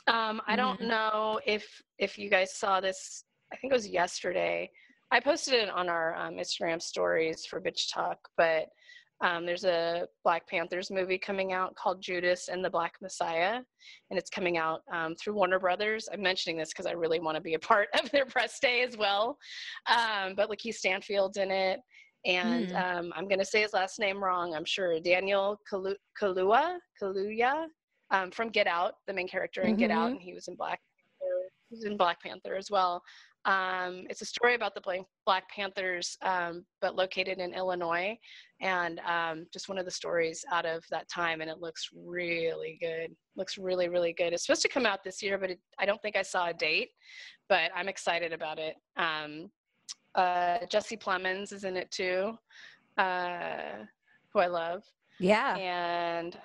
Um, 0.08 0.40
i 0.46 0.54
don't 0.54 0.78
mm-hmm. 0.78 0.88
know 0.88 1.40
if 1.46 1.82
if 1.98 2.16
you 2.16 2.30
guys 2.30 2.54
saw 2.54 2.80
this 2.80 3.24
i 3.52 3.56
think 3.56 3.72
it 3.72 3.74
was 3.74 3.88
yesterday 3.88 4.70
I 5.12 5.20
posted 5.20 5.54
it 5.54 5.70
on 5.70 5.88
our 5.88 6.14
um, 6.16 6.34
Instagram 6.34 6.82
stories 6.82 7.46
for 7.46 7.60
Bitch 7.60 7.92
Talk, 7.92 8.18
but 8.36 8.66
um, 9.22 9.46
there's 9.46 9.64
a 9.64 10.06
Black 10.24 10.46
Panthers 10.46 10.90
movie 10.90 11.16
coming 11.16 11.52
out 11.52 11.74
called 11.74 12.02
Judas 12.02 12.48
and 12.48 12.64
the 12.64 12.68
Black 12.68 12.94
Messiah, 13.00 13.60
and 14.10 14.18
it's 14.18 14.28
coming 14.28 14.58
out 14.58 14.82
um, 14.92 15.14
through 15.14 15.34
Warner 15.34 15.58
Brothers. 15.58 16.08
I'm 16.12 16.20
mentioning 16.20 16.58
this 16.58 16.70
because 16.70 16.86
I 16.86 16.92
really 16.92 17.20
want 17.20 17.36
to 17.36 17.40
be 17.40 17.54
a 17.54 17.58
part 17.58 17.88
of 17.98 18.10
their 18.10 18.26
press 18.26 18.58
day 18.58 18.82
as 18.82 18.96
well. 18.96 19.38
Um, 19.88 20.34
but 20.36 20.50
Lakeith 20.50 20.74
Stanfield's 20.74 21.38
in 21.38 21.50
it, 21.50 21.80
and 22.26 22.68
mm. 22.68 23.10
I'm 23.14 23.28
going 23.28 23.38
to 23.38 23.44
say 23.44 23.62
his 23.62 23.72
last 23.72 23.98
name 23.98 24.22
wrong. 24.22 24.54
I'm 24.54 24.64
sure 24.64 25.00
Daniel 25.00 25.58
Kaluuya, 25.72 25.96
Kaluuya 27.00 27.66
um, 28.10 28.30
from 28.30 28.50
Get 28.50 28.66
Out, 28.66 28.94
the 29.06 29.14
main 29.14 29.28
character 29.28 29.62
in 29.62 29.70
mm-hmm. 29.70 29.78
Get 29.78 29.90
Out, 29.90 30.08
mm-hmm. 30.08 30.16
and 30.16 30.20
he 30.20 30.34
was 30.34 30.48
in 30.48 30.56
Black. 30.56 30.80
He 31.68 31.76
was 31.76 31.84
in 31.84 31.96
Black 31.96 32.20
Panther 32.22 32.54
as 32.54 32.70
well. 32.70 33.02
Um, 33.46 34.06
it's 34.10 34.22
a 34.22 34.26
story 34.26 34.56
about 34.56 34.74
the 34.74 35.04
Black 35.24 35.48
Panthers, 35.48 36.18
um, 36.22 36.66
but 36.80 36.96
located 36.96 37.38
in 37.38 37.54
Illinois, 37.54 38.18
and 38.60 39.00
um, 39.00 39.46
just 39.52 39.68
one 39.68 39.78
of 39.78 39.84
the 39.84 39.90
stories 39.90 40.44
out 40.52 40.66
of 40.66 40.84
that 40.90 41.08
time. 41.08 41.40
And 41.40 41.48
it 41.48 41.60
looks 41.60 41.88
really 41.94 42.76
good. 42.80 43.14
Looks 43.36 43.56
really, 43.56 43.88
really 43.88 44.12
good. 44.12 44.32
It's 44.32 44.44
supposed 44.44 44.62
to 44.62 44.68
come 44.68 44.84
out 44.84 45.04
this 45.04 45.22
year, 45.22 45.38
but 45.38 45.50
it, 45.52 45.60
I 45.78 45.86
don't 45.86 46.02
think 46.02 46.16
I 46.16 46.22
saw 46.22 46.48
a 46.48 46.54
date. 46.54 46.90
But 47.48 47.70
I'm 47.74 47.88
excited 47.88 48.32
about 48.32 48.58
it. 48.58 48.74
Um, 48.96 49.50
uh, 50.16 50.58
Jesse 50.68 50.96
Plemons 50.96 51.52
is 51.52 51.62
in 51.62 51.76
it 51.76 51.90
too, 51.92 52.36
uh, 52.98 53.84
who 54.32 54.40
I 54.40 54.48
love. 54.48 54.82
Yeah. 55.20 55.54
And 55.56 56.34
I 56.34 56.38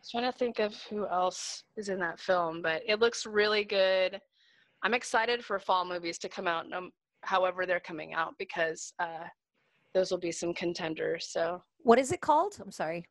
was 0.00 0.10
trying 0.10 0.30
to 0.30 0.38
think 0.38 0.58
of 0.58 0.74
who 0.90 1.06
else 1.06 1.64
is 1.76 1.88
in 1.88 1.98
that 2.00 2.20
film, 2.20 2.60
but 2.60 2.82
it 2.86 3.00
looks 3.00 3.24
really 3.24 3.64
good. 3.64 4.20
I'm 4.82 4.94
excited 4.94 5.44
for 5.44 5.58
fall 5.58 5.84
movies 5.84 6.18
to 6.18 6.28
come 6.28 6.46
out, 6.48 6.68
no, 6.68 6.90
however 7.22 7.66
they're 7.66 7.80
coming 7.80 8.14
out, 8.14 8.34
because 8.38 8.92
uh, 8.98 9.24
those 9.94 10.10
will 10.10 10.18
be 10.18 10.32
some 10.32 10.52
contenders. 10.54 11.28
So 11.30 11.62
What 11.80 11.98
is 11.98 12.10
it 12.12 12.20
called? 12.20 12.56
I'm 12.60 12.72
sorry. 12.72 13.04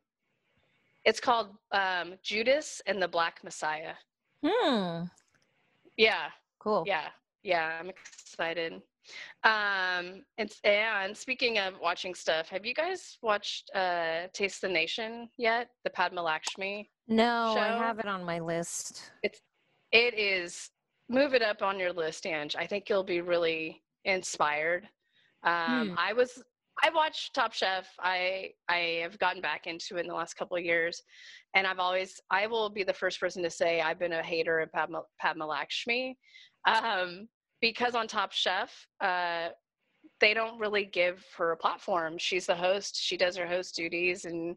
it's 1.04 1.20
called 1.20 1.48
um, 1.72 2.14
Judas 2.22 2.80
and 2.86 3.00
the 3.02 3.08
Black 3.08 3.42
Messiah. 3.44 3.94
Hmm. 4.44 5.04
Yeah, 5.96 6.28
Cool. 6.60 6.84
yeah, 6.86 7.08
yeah. 7.42 7.78
I'm 7.80 7.88
excited. 7.90 8.74
Um, 9.44 10.22
and 10.38 10.50
and 10.64 11.16
speaking 11.16 11.58
of 11.58 11.74
watching 11.80 12.14
stuff, 12.14 12.48
have 12.48 12.64
you 12.64 12.72
guys 12.74 13.18
watched 13.22 13.68
uh, 13.74 14.28
Taste 14.32 14.60
the 14.60 14.68
Nation 14.68 15.28
yet? 15.38 15.68
The 15.84 15.90
Padma 15.90 16.22
Lakshmi. 16.22 16.88
No, 17.08 17.54
I 17.58 17.68
have 17.68 17.98
it 17.98 18.06
on 18.06 18.22
my 18.24 18.38
list. 18.38 19.10
It's 19.24 19.40
It 19.90 20.14
is 20.14 20.70
move 21.12 21.34
it 21.34 21.42
up 21.42 21.62
on 21.62 21.78
your 21.78 21.92
list, 21.92 22.26
Ange. 22.26 22.56
I 22.56 22.66
think 22.66 22.88
you'll 22.88 23.04
be 23.04 23.20
really 23.20 23.82
inspired. 24.04 24.88
Um, 25.44 25.90
Hmm. 25.90 25.94
I 25.98 26.12
was 26.12 26.42
I 26.82 26.90
watched 26.90 27.34
Top 27.34 27.52
Chef. 27.52 27.86
I 28.00 28.52
I 28.68 29.00
have 29.02 29.18
gotten 29.18 29.42
back 29.42 29.66
into 29.66 29.96
it 29.98 30.00
in 30.00 30.08
the 30.08 30.14
last 30.14 30.34
couple 30.34 30.56
of 30.56 30.64
years, 30.64 31.02
and 31.54 31.66
I've 31.66 31.78
always 31.78 32.20
I 32.30 32.46
will 32.46 32.70
be 32.70 32.82
the 32.82 32.94
first 32.94 33.20
person 33.20 33.42
to 33.42 33.50
say 33.50 33.80
I've 33.80 33.98
been 33.98 34.14
a 34.14 34.22
hater 34.22 34.60
of 34.60 34.72
Padma, 34.72 35.02
Padma 35.20 35.46
Lakshmi, 35.46 36.18
um, 36.66 37.28
because 37.60 37.94
on 37.94 38.06
Top 38.08 38.32
Chef. 38.32 38.86
Uh, 39.00 39.48
they 40.20 40.34
don't 40.34 40.58
really 40.60 40.84
give 40.84 41.24
her 41.36 41.50
a 41.50 41.56
platform. 41.56 42.16
She's 42.16 42.46
the 42.46 42.54
host. 42.54 42.96
She 42.96 43.16
does 43.16 43.36
her 43.36 43.46
host 43.46 43.74
duties, 43.74 44.24
and 44.24 44.56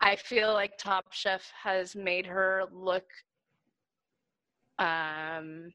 I 0.00 0.16
feel 0.16 0.54
like 0.54 0.78
Top 0.78 1.12
Chef 1.12 1.50
has 1.62 1.94
made 1.94 2.26
her 2.26 2.64
look 2.72 3.04
um, 4.78 5.72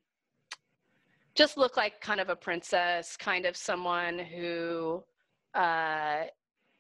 just 1.36 1.58
look 1.58 1.78
like 1.78 2.02
kind 2.02 2.20
of 2.20 2.30
a 2.30 2.36
princess, 2.36 3.16
kind 3.16 3.46
of 3.46 3.56
someone 3.56 4.20
who 4.20 5.04
uh, 5.56 6.24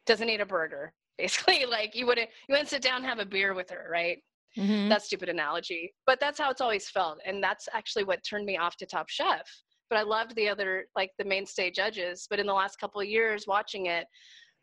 doesn't 0.05 0.29
eat 0.29 0.41
a 0.41 0.45
burger. 0.45 0.93
Basically, 1.17 1.65
like 1.65 1.95
you 1.95 2.05
wouldn't 2.05 2.29
you 2.47 2.53
wouldn't 2.53 2.69
sit 2.69 2.81
down 2.81 2.97
and 2.97 3.05
have 3.05 3.19
a 3.19 3.25
beer 3.25 3.53
with 3.53 3.69
her, 3.69 3.89
right? 3.91 4.19
Mhm. 4.57 4.89
That's 4.89 5.05
stupid 5.05 5.29
analogy, 5.29 5.93
but 6.07 6.19
that's 6.19 6.39
how 6.39 6.49
it's 6.49 6.61
always 6.61 6.89
felt, 6.89 7.19
and 7.25 7.43
that's 7.43 7.67
actually 7.73 8.05
what 8.05 8.23
turned 8.23 8.45
me 8.45 8.57
off 8.57 8.77
to 8.77 8.85
Top 8.85 9.09
Chef. 9.09 9.45
But 9.89 9.99
I 9.99 10.03
loved 10.03 10.35
the 10.35 10.47
other 10.47 10.85
like 10.95 11.11
the 11.17 11.25
mainstay 11.25 11.71
judges. 11.71 12.25
But 12.29 12.39
in 12.39 12.47
the 12.47 12.53
last 12.53 12.79
couple 12.79 13.01
of 13.01 13.07
years, 13.07 13.45
watching 13.47 13.87
it, 13.87 14.07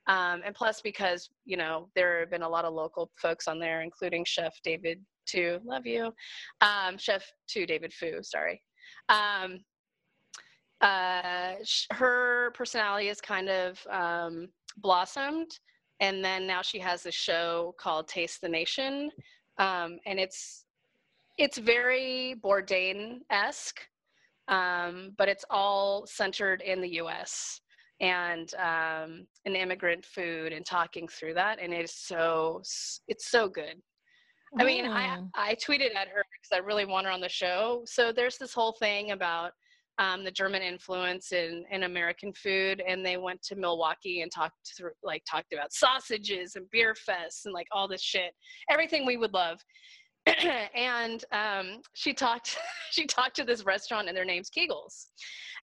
um, 0.08 0.40
and 0.44 0.54
plus 0.54 0.80
because 0.80 1.28
you 1.44 1.56
know 1.58 1.88
there 1.94 2.20
have 2.20 2.30
been 2.30 2.42
a 2.42 2.48
lot 2.48 2.64
of 2.64 2.72
local 2.72 3.10
folks 3.20 3.48
on 3.48 3.58
there, 3.58 3.82
including 3.82 4.24
Chef 4.24 4.54
David 4.64 5.04
too. 5.26 5.58
Love 5.64 5.86
you, 5.86 6.12
um, 6.60 6.96
Chef 6.98 7.24
Tu 7.48 7.66
David 7.66 7.92
Phu. 7.92 8.24
Sorry. 8.24 8.62
Um, 9.08 9.60
uh, 10.80 11.54
sh- 11.64 11.86
her 11.92 12.50
personality 12.54 13.08
has 13.08 13.20
kind 13.20 13.48
of 13.48 13.78
um, 13.90 14.48
blossomed, 14.78 15.58
and 16.00 16.24
then 16.24 16.46
now 16.46 16.62
she 16.62 16.78
has 16.78 17.06
a 17.06 17.10
show 17.10 17.74
called 17.78 18.08
Taste 18.08 18.40
the 18.40 18.48
Nation, 18.48 19.10
um, 19.58 19.98
and 20.06 20.20
it's 20.20 20.64
it's 21.38 21.58
very 21.58 22.34
Bourdain 22.42 23.18
esque, 23.30 23.80
um, 24.48 25.12
but 25.18 25.28
it's 25.28 25.44
all 25.50 26.06
centered 26.06 26.62
in 26.62 26.80
the 26.80 26.94
U.S. 26.94 27.60
and 28.00 28.52
um, 28.54 29.26
an 29.44 29.54
immigrant 29.54 30.04
food 30.04 30.52
and 30.52 30.64
talking 30.64 31.08
through 31.08 31.34
that, 31.34 31.58
and 31.60 31.72
it's 31.72 32.06
so 32.06 32.62
it's 33.08 33.30
so 33.30 33.48
good. 33.48 33.80
I 34.58 34.64
mean, 34.64 34.86
I. 34.86 35.20
I 35.34 35.54
tweeted 35.54 35.94
at 35.94 36.08
her 36.08 36.24
because 36.32 36.52
I 36.52 36.58
really 36.58 36.84
want 36.84 37.06
her 37.06 37.12
on 37.12 37.20
the 37.20 37.28
show. 37.28 37.82
So 37.86 38.12
there's 38.12 38.38
this 38.38 38.54
whole 38.54 38.72
thing 38.72 39.10
about 39.10 39.52
um, 39.98 40.24
the 40.24 40.30
German 40.30 40.62
influence 40.62 41.32
in, 41.32 41.64
in 41.70 41.84
American 41.84 42.32
food, 42.32 42.82
and 42.86 43.04
they 43.04 43.16
went 43.16 43.42
to 43.44 43.56
Milwaukee 43.56 44.20
and 44.20 44.30
talked 44.30 44.54
through 44.76 44.90
like 45.02 45.22
talked 45.28 45.52
about 45.52 45.72
sausages 45.72 46.56
and 46.56 46.70
beer 46.70 46.94
fests 46.94 47.44
and 47.46 47.54
like 47.54 47.66
all 47.72 47.88
this 47.88 48.02
shit, 48.02 48.32
everything 48.70 49.06
we 49.06 49.16
would 49.16 49.32
love. 49.32 49.58
and 50.74 51.24
um, 51.32 51.80
she 51.94 52.12
talked 52.12 52.58
she 52.90 53.06
talked 53.06 53.36
to 53.36 53.44
this 53.44 53.64
restaurant 53.64 54.08
and 54.08 54.16
their 54.16 54.24
name's 54.24 54.50
Kegels. 54.50 55.06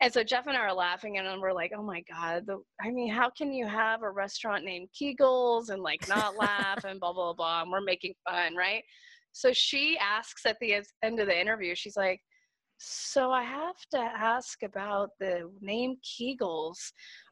And 0.02 0.12
so 0.12 0.24
Jeff 0.24 0.48
and 0.48 0.58
I 0.58 0.62
are 0.62 0.74
laughing 0.74 1.18
and 1.18 1.42
we're 1.42 1.54
like, 1.54 1.72
oh 1.78 1.84
my 1.84 2.04
God, 2.12 2.46
the, 2.48 2.62
I 2.82 2.92
mean, 2.92 3.14
how 3.14 3.30
can 3.30 3.54
you 3.54 3.68
have 3.68 4.02
a 4.02 4.10
restaurant 4.10 4.66
named 4.66 4.90
Kegels 5.00 5.70
and 5.70 5.82
like 5.82 6.08
not 6.08 6.36
laugh 6.40 6.84
and 6.84 7.00
blah, 7.00 7.14
blah, 7.14 7.34
blah. 7.34 7.62
And 7.62 7.72
we're 7.72 7.82
making 7.82 8.14
fun, 8.28 8.56
right? 8.56 8.84
So 9.32 9.52
she 9.54 9.98
asks 10.00 10.46
at 10.46 10.58
the 10.62 10.76
end 11.04 11.20
of 11.20 11.28
the 11.28 11.40
interview, 11.40 11.76
she's 11.76 11.98
like, 11.98 12.20
so 12.78 13.32
I 13.32 13.44
have 13.44 13.78
to 13.92 14.00
ask 14.00 14.62
about 14.64 15.12
the 15.20 15.50
name 15.62 15.96
Kegels. 16.04 16.78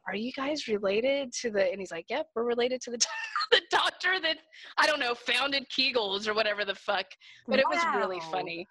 Are 0.08 0.16
you 0.16 0.32
guys 0.32 0.68
related 0.68 1.32
to 1.42 1.52
the? 1.52 1.70
And 1.70 1.80
he's 1.80 1.92
like, 1.92 2.06
"Yep, 2.10 2.28
we're 2.36 2.44
related 2.44 2.82
to 2.82 2.92
the 2.92 2.98
the 3.52 3.62
doctor 3.70 4.20
that 4.22 4.38
I 4.78 4.88
don't 4.88 5.00
know 5.00 5.14
founded 5.14 5.66
Kegels 5.70 6.28
or 6.28 6.34
whatever 6.34 6.66
the 6.66 6.76
fuck." 6.76 7.06
But 7.48 7.60
it 7.60 7.66
was 7.70 7.84
really 7.96 8.22
funny. 8.32 8.68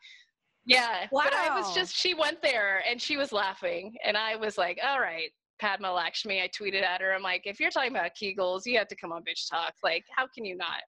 Yeah. 0.66 1.06
wow. 1.10 1.22
But 1.24 1.34
I 1.34 1.58
was 1.58 1.74
just 1.74 1.96
she 1.96 2.14
went 2.14 2.42
there 2.42 2.82
and 2.88 3.00
she 3.00 3.16
was 3.16 3.32
laughing, 3.32 3.94
and 4.04 4.16
I 4.16 4.36
was 4.36 4.58
like, 4.58 4.78
"All 4.84 5.00
right." 5.00 5.30
Padma 5.60 5.92
Lakshmi, 5.92 6.40
I 6.40 6.48
tweeted 6.48 6.82
at 6.82 7.02
her. 7.02 7.12
I'm 7.12 7.22
like, 7.22 7.42
if 7.44 7.60
you're 7.60 7.70
talking 7.70 7.90
about 7.90 8.12
Kegels, 8.20 8.62
you 8.64 8.78
have 8.78 8.88
to 8.88 8.96
come 8.96 9.12
on 9.12 9.20
Bitch 9.20 9.46
Talk. 9.50 9.74
Like, 9.84 10.04
how 10.16 10.26
can 10.34 10.46
you 10.46 10.56
not? 10.56 10.80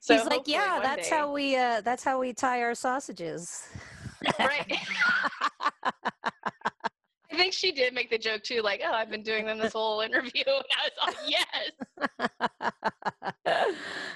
So 0.00 0.14
He's 0.14 0.24
like, 0.24 0.42
yeah, 0.46 0.80
that's 0.82 1.10
day- 1.10 1.16
how 1.16 1.32
we 1.32 1.56
uh 1.56 1.80
that's 1.82 2.04
how 2.04 2.18
we 2.18 2.32
tie 2.32 2.62
our 2.62 2.74
sausages. 2.74 3.68
right. 4.38 4.66
Think 7.48 7.56
she 7.56 7.72
did 7.72 7.94
make 7.94 8.10
the 8.10 8.18
joke 8.18 8.42
too, 8.42 8.60
like, 8.60 8.82
oh, 8.84 8.92
I've 8.92 9.08
been 9.08 9.22
doing 9.22 9.46
them 9.46 9.56
this 9.56 9.72
whole 9.72 10.02
interview. 10.02 10.44
And 10.46 10.64
I 10.76 10.82
was 10.84 10.92
like, 11.06 11.16
yes. 11.26 11.70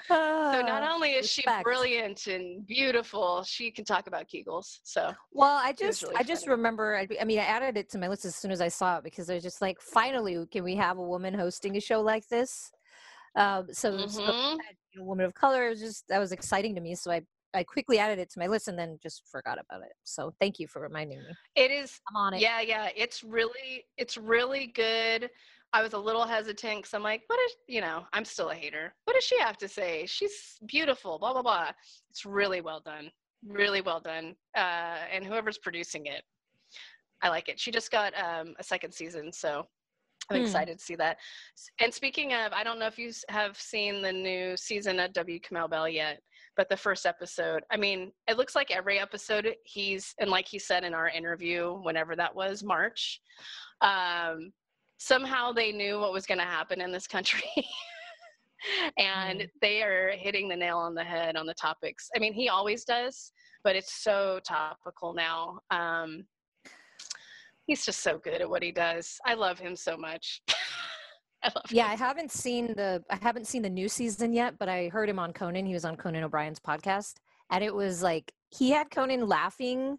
So 0.07 0.61
not 0.61 0.83
only 0.93 1.13
is 1.13 1.27
she 1.27 1.43
brilliant 1.63 2.27
and 2.27 2.63
beautiful, 2.67 3.41
she 3.41 3.71
can 3.71 3.85
talk 3.85 4.05
about 4.05 4.27
Kegels. 4.29 4.81
So 4.83 5.15
Well, 5.31 5.59
I 5.63 5.73
just 5.73 6.03
really 6.03 6.17
I 6.17 6.21
just 6.21 6.45
remember 6.45 6.95
I, 6.95 7.07
I 7.19 7.23
mean 7.23 7.39
I 7.39 7.45
added 7.45 7.75
it 7.75 7.89
to 7.93 7.97
my 7.97 8.07
list 8.07 8.23
as 8.25 8.35
soon 8.35 8.51
as 8.51 8.61
I 8.61 8.67
saw 8.67 8.99
it 8.99 9.03
because 9.03 9.31
I 9.31 9.33
was 9.33 9.41
just 9.41 9.63
like 9.63 9.81
finally 9.81 10.45
can 10.51 10.63
we 10.63 10.75
have 10.75 10.99
a 10.99 11.03
woman 11.03 11.33
hosting 11.33 11.75
a 11.75 11.81
show 11.81 12.01
like 12.01 12.27
this? 12.27 12.71
Um, 13.35 13.65
so, 13.71 14.05
so 14.05 14.21
mhm. 14.21 14.57
that, 14.57 14.75
you 14.91 14.99
know, 14.99 15.05
woman 15.05 15.25
of 15.25 15.33
color 15.33 15.69
was 15.69 15.79
just 15.79 16.07
that 16.09 16.19
was 16.19 16.31
exciting 16.31 16.75
to 16.75 16.81
me. 16.81 16.93
So 16.93 17.09
I 17.11 17.21
I 17.53 17.63
quickly 17.63 17.99
added 17.99 18.19
it 18.19 18.29
to 18.31 18.39
my 18.39 18.47
list 18.47 18.67
and 18.67 18.77
then 18.77 18.97
just 19.01 19.23
forgot 19.29 19.59
about 19.59 19.81
it. 19.83 19.93
So 20.03 20.33
thank 20.39 20.59
you 20.59 20.67
for 20.67 20.81
reminding 20.81 21.19
me. 21.19 21.35
it 21.55 21.71
is 21.71 21.99
I'm 22.09 22.15
on 22.15 22.33
it. 22.33 22.41
Yeah, 22.41 22.61
yeah, 22.61 22.89
it's 22.95 23.23
really, 23.23 23.85
it's 23.97 24.17
really 24.17 24.67
good. 24.67 25.29
I 25.71 25.81
was 25.81 25.93
a 25.93 25.97
little 25.97 26.25
hesitant 26.25 26.77
because 26.79 26.93
I'm 26.93 27.01
like, 27.03 27.23
what 27.27 27.39
is, 27.47 27.55
you 27.67 27.81
know, 27.81 28.03
I'm 28.13 28.25
still 28.25 28.49
a 28.49 28.55
hater. 28.55 28.93
What 29.05 29.13
does 29.15 29.23
she 29.23 29.39
have 29.39 29.57
to 29.57 29.67
say? 29.67 30.05
She's 30.05 30.57
beautiful, 30.67 31.17
blah 31.17 31.33
blah 31.33 31.41
blah. 31.41 31.71
It's 32.11 32.25
really 32.25 32.61
well 32.61 32.79
done, 32.79 33.09
really 33.47 33.81
well 33.81 33.99
done. 33.99 34.35
Uh, 34.55 34.97
and 35.11 35.25
whoever's 35.25 35.57
producing 35.57 36.05
it, 36.05 36.23
I 37.23 37.29
like 37.29 37.49
it. 37.49 37.59
She 37.59 37.71
just 37.71 37.91
got 37.91 38.13
um, 38.19 38.53
a 38.59 38.63
second 38.63 38.93
season, 38.93 39.31
so 39.31 39.65
I'm 40.29 40.37
Hmm. 40.37 40.41
excited 40.43 40.77
to 40.77 40.83
see 40.85 40.95
that. 40.95 41.17
And 41.81 41.91
speaking 41.93 42.33
of, 42.33 42.53
I 42.53 42.63
don't 42.63 42.77
know 42.79 42.87
if 42.87 42.99
you 42.99 43.11
have 43.29 43.59
seen 43.59 44.01
the 44.01 44.13
new 44.13 44.55
season 44.55 44.99
of 44.99 45.11
W. 45.13 45.39
Kamau 45.39 45.69
Bell 45.69 45.89
yet, 45.89 46.21
but 46.55 46.69
the 46.69 46.77
first 46.77 47.05
episode, 47.05 47.63
I 47.71 47.77
mean, 47.77 48.11
it 48.27 48.37
looks 48.37 48.55
like 48.55 48.71
every 48.71 48.99
episode 48.99 49.55
he's, 49.63 50.13
and 50.19 50.29
like 50.29 50.47
he 50.47 50.59
said 50.59 50.83
in 50.83 50.93
our 50.93 51.09
interview, 51.09 51.73
whenever 51.81 52.15
that 52.15 52.33
was, 52.35 52.63
March, 52.63 53.21
um, 53.81 54.51
somehow 54.97 55.51
they 55.51 55.71
knew 55.71 55.99
what 55.99 56.13
was 56.13 56.25
going 56.25 56.37
to 56.39 56.45
happen 56.45 56.79
in 56.81 56.91
this 56.91 57.07
country. 57.07 57.43
and 58.97 59.41
Mm. 59.41 59.49
they 59.61 59.83
are 59.83 60.11
hitting 60.11 60.47
the 60.47 60.55
nail 60.55 60.77
on 60.77 60.93
the 60.95 61.03
head 61.03 61.35
on 61.35 61.45
the 61.45 61.53
topics. 61.55 62.09
I 62.15 62.19
mean, 62.19 62.33
he 62.33 62.47
always 62.49 62.85
does, 62.85 63.31
but 63.63 63.75
it's 63.75 64.03
so 64.03 64.39
topical 64.47 65.13
now. 65.13 65.59
Um, 65.71 66.25
he's 67.65 67.85
just 67.85 68.01
so 68.01 68.17
good 68.19 68.41
at 68.41 68.49
what 68.49 68.63
he 68.63 68.71
does. 68.71 69.19
I 69.25 69.33
love 69.33 69.59
him 69.59 69.75
so 69.75 69.97
much. 69.97 70.41
I 71.45 71.51
love 71.55 71.65
Yeah, 71.71 71.87
I 71.87 71.95
haven't 71.95 72.31
seen 72.31 72.67
the 72.67 73.03
I 73.09 73.17
haven't 73.21 73.47
seen 73.47 73.61
the 73.61 73.69
new 73.69 73.89
season 73.89 74.33
yet, 74.33 74.57
but 74.57 74.69
I 74.69 74.89
heard 74.89 75.09
him 75.09 75.19
on 75.19 75.33
Conan. 75.33 75.65
He 75.65 75.73
was 75.73 75.85
on 75.85 75.95
Conan 75.95 76.23
O'Brien's 76.23 76.59
podcast, 76.59 77.15
and 77.51 77.63
it 77.63 77.73
was 77.73 78.01
like 78.01 78.31
he 78.49 78.71
had 78.71 78.89
Conan 78.91 79.27
laughing 79.27 79.97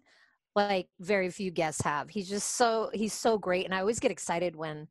like 0.55 0.87
very 0.99 1.29
few 1.29 1.51
guests 1.51 1.81
have. 1.83 2.09
He's 2.09 2.29
just 2.29 2.55
so 2.55 2.89
he's 2.93 3.13
so 3.13 3.37
great, 3.37 3.65
and 3.65 3.73
I 3.73 3.79
always 3.79 3.99
get 3.99 4.11
excited 4.11 4.55
when 4.55 4.87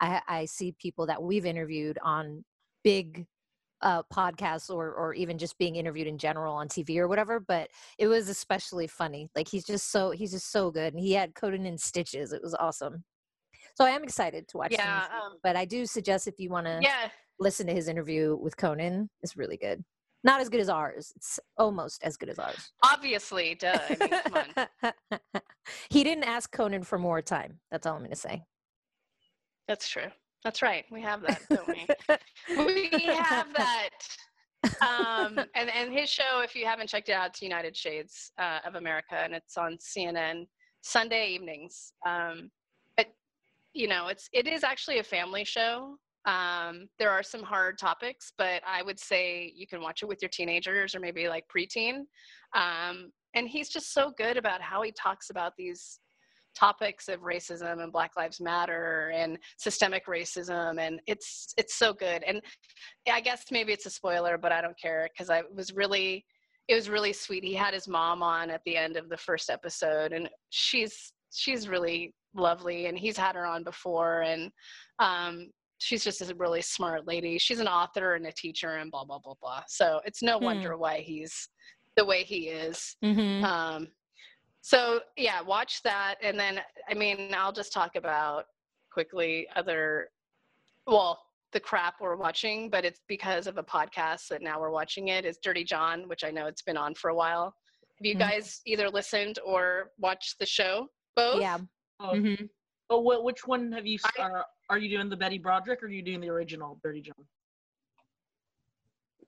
I, 0.00 0.20
I 0.28 0.44
see 0.44 0.74
people 0.78 1.06
that 1.06 1.22
we've 1.22 1.46
interviewed 1.46 1.98
on 2.02 2.44
big 2.84 3.26
uh, 3.82 4.02
podcasts 4.12 4.70
or 4.70 4.92
or 4.92 5.14
even 5.14 5.38
just 5.38 5.58
being 5.58 5.76
interviewed 5.76 6.06
in 6.06 6.18
general 6.18 6.54
on 6.54 6.68
TV 6.68 6.98
or 6.98 7.08
whatever. 7.08 7.40
But 7.40 7.68
it 7.98 8.06
was 8.08 8.28
especially 8.28 8.86
funny. 8.86 9.28
Like 9.34 9.48
he's 9.48 9.64
just 9.64 9.90
so 9.90 10.10
he's 10.10 10.32
just 10.32 10.52
so 10.52 10.70
good, 10.70 10.94
and 10.94 11.02
he 11.02 11.12
had 11.12 11.34
Conan 11.34 11.66
in 11.66 11.78
stitches. 11.78 12.32
It 12.32 12.42
was 12.42 12.54
awesome. 12.54 13.04
So 13.76 13.84
I 13.84 13.90
am 13.90 14.02
excited 14.02 14.48
to 14.48 14.56
watch. 14.56 14.72
Yeah, 14.72 15.04
um, 15.04 15.36
but 15.42 15.54
I 15.54 15.66
do 15.66 15.84
suggest 15.84 16.26
if 16.26 16.38
you 16.38 16.48
want 16.48 16.66
to 16.66 16.78
yeah. 16.80 17.10
listen 17.38 17.66
to 17.66 17.74
his 17.74 17.88
interview 17.88 18.34
with 18.34 18.56
Conan. 18.56 19.10
It's 19.22 19.36
really 19.36 19.58
good. 19.58 19.84
Not 20.24 20.40
as 20.40 20.48
good 20.48 20.60
as 20.60 20.70
ours. 20.70 21.12
It's 21.14 21.38
almost 21.58 22.02
as 22.02 22.16
good 22.16 22.30
as 22.30 22.38
ours. 22.38 22.72
Obviously, 22.82 23.54
duh. 23.54 23.78
I 23.78 23.96
mean, 24.00 24.20
come 24.22 24.44
on. 24.82 24.92
he 25.90 26.02
didn't 26.02 26.24
ask 26.24 26.50
Conan 26.50 26.84
for 26.84 26.98
more 26.98 27.20
time. 27.20 27.60
That's 27.70 27.86
all 27.86 27.94
I'm 27.94 28.00
going 28.00 28.10
to 28.10 28.16
say. 28.16 28.44
That's 29.68 29.88
true. 29.88 30.08
That's 30.42 30.62
right. 30.62 30.86
We 30.90 31.02
have 31.02 31.20
that, 31.22 31.42
don't 31.50 31.68
we? 31.68 31.86
we 32.56 32.88
have 33.04 33.48
that. 33.54 33.90
Um, 34.80 35.38
and 35.54 35.68
and 35.70 35.92
his 35.92 36.08
show, 36.08 36.40
if 36.40 36.54
you 36.54 36.64
haven't 36.64 36.88
checked 36.88 37.10
it 37.10 37.12
out, 37.12 37.28
it's 37.28 37.42
United 37.42 37.76
Shades 37.76 38.32
uh, 38.38 38.60
of 38.66 38.76
America, 38.76 39.16
and 39.16 39.34
it's 39.34 39.58
on 39.58 39.76
CNN 39.76 40.46
Sunday 40.80 41.28
evenings. 41.28 41.92
Um, 42.06 42.50
you 43.76 43.88
know, 43.88 44.08
it's 44.08 44.28
it 44.32 44.46
is 44.46 44.64
actually 44.64 44.98
a 44.98 45.04
family 45.04 45.44
show. 45.44 45.96
Um, 46.24 46.88
there 46.98 47.10
are 47.10 47.22
some 47.22 47.42
hard 47.42 47.78
topics, 47.78 48.32
but 48.36 48.62
I 48.66 48.82
would 48.82 48.98
say 48.98 49.52
you 49.54 49.66
can 49.66 49.80
watch 49.80 50.02
it 50.02 50.06
with 50.06 50.18
your 50.22 50.30
teenagers 50.30 50.94
or 50.94 51.00
maybe 51.00 51.28
like 51.28 51.44
preteen. 51.54 52.00
Um, 52.54 53.12
and 53.34 53.46
he's 53.46 53.68
just 53.68 53.92
so 53.92 54.12
good 54.16 54.36
about 54.36 54.62
how 54.62 54.82
he 54.82 54.92
talks 54.92 55.30
about 55.30 55.52
these 55.56 56.00
topics 56.56 57.08
of 57.08 57.20
racism 57.20 57.82
and 57.82 57.92
black 57.92 58.12
lives 58.16 58.40
matter 58.40 59.12
and 59.14 59.38
systemic 59.58 60.06
racism 60.06 60.80
and 60.80 61.02
it's 61.06 61.52
it's 61.58 61.74
so 61.74 61.92
good 61.92 62.22
and 62.22 62.40
i 63.12 63.20
guess 63.20 63.44
maybe 63.50 63.74
it's 63.74 63.84
a 63.84 63.90
spoiler 63.90 64.38
but 64.38 64.52
i 64.52 64.62
don't 64.62 64.80
care 64.80 65.06
because 65.12 65.28
i 65.28 65.42
was 65.54 65.74
really 65.74 66.24
it 66.68 66.74
was 66.74 66.88
really 66.88 67.12
sweet 67.12 67.44
he 67.44 67.52
had 67.52 67.74
his 67.74 67.86
mom 67.86 68.22
on 68.22 68.48
at 68.48 68.62
the 68.64 68.74
end 68.74 68.96
of 68.96 69.10
the 69.10 69.18
first 69.18 69.50
episode 69.50 70.14
and 70.14 70.30
she's 70.48 71.12
she's 71.30 71.68
really 71.68 72.14
lovely 72.36 72.86
and 72.86 72.98
he's 72.98 73.16
had 73.16 73.34
her 73.36 73.46
on 73.46 73.62
before 73.64 74.22
and 74.22 74.50
um 74.98 75.50
she's 75.78 76.02
just 76.04 76.20
a 76.22 76.34
really 76.36 76.62
smart 76.62 77.06
lady 77.06 77.38
she's 77.38 77.60
an 77.60 77.68
author 77.68 78.14
and 78.14 78.26
a 78.26 78.32
teacher 78.32 78.76
and 78.76 78.90
blah 78.90 79.04
blah 79.04 79.18
blah 79.18 79.34
blah 79.40 79.62
so 79.68 80.00
it's 80.04 80.22
no 80.22 80.38
Hmm. 80.38 80.44
wonder 80.44 80.76
why 80.76 80.98
he's 81.00 81.48
the 81.96 82.04
way 82.04 82.22
he 82.24 82.48
is 82.48 82.96
Mm-hmm. 83.04 83.44
um, 83.44 83.88
so 84.62 85.00
yeah, 85.16 85.40
watch 85.42 85.80
that, 85.84 86.16
and 86.24 86.36
then 86.36 86.60
I 86.90 86.94
mean, 86.94 87.32
I'll 87.36 87.52
just 87.52 87.72
talk 87.72 87.94
about 87.94 88.46
quickly 88.90 89.46
other, 89.54 90.08
well, 90.88 91.22
the 91.52 91.60
crap 91.60 91.94
we're 92.00 92.16
watching, 92.16 92.68
but 92.68 92.84
it's 92.84 93.00
because 93.06 93.46
of 93.46 93.58
a 93.58 93.62
podcast 93.62 94.26
that 94.30 94.42
now 94.42 94.60
we're 94.60 94.72
watching 94.72 95.06
it. 95.06 95.24
Is 95.24 95.38
Dirty 95.40 95.62
John, 95.62 96.08
which 96.08 96.24
I 96.24 96.32
know 96.32 96.46
it's 96.48 96.62
been 96.62 96.76
on 96.76 96.96
for 96.96 97.10
a 97.10 97.14
while. 97.14 97.54
Have 97.96 98.04
you 98.06 98.16
Mhm. 98.16 98.18
guys 98.18 98.60
either 98.66 98.90
listened 98.90 99.38
or 99.44 99.92
watched 99.98 100.36
the 100.40 100.46
show? 100.46 100.88
Both. 101.14 101.40
Yeah. 101.40 101.58
Oh, 102.00 102.12
Mm-hmm. 102.12 102.44
oh, 102.90 103.00
wh- 103.02 103.24
which 103.24 103.46
one 103.46 103.72
have 103.72 103.86
you? 103.86 103.98
I- 104.18 104.22
Uh, 104.22 104.42
are 104.68 104.78
you 104.78 104.88
doing 104.88 105.08
the 105.08 105.16
Betty 105.16 105.38
Broderick 105.38 105.82
or 105.82 105.86
are 105.86 105.90
you 105.90 106.02
doing 106.02 106.20
the 106.20 106.28
original 106.28 106.78
Dirty 106.82 107.00
John? 107.00 107.26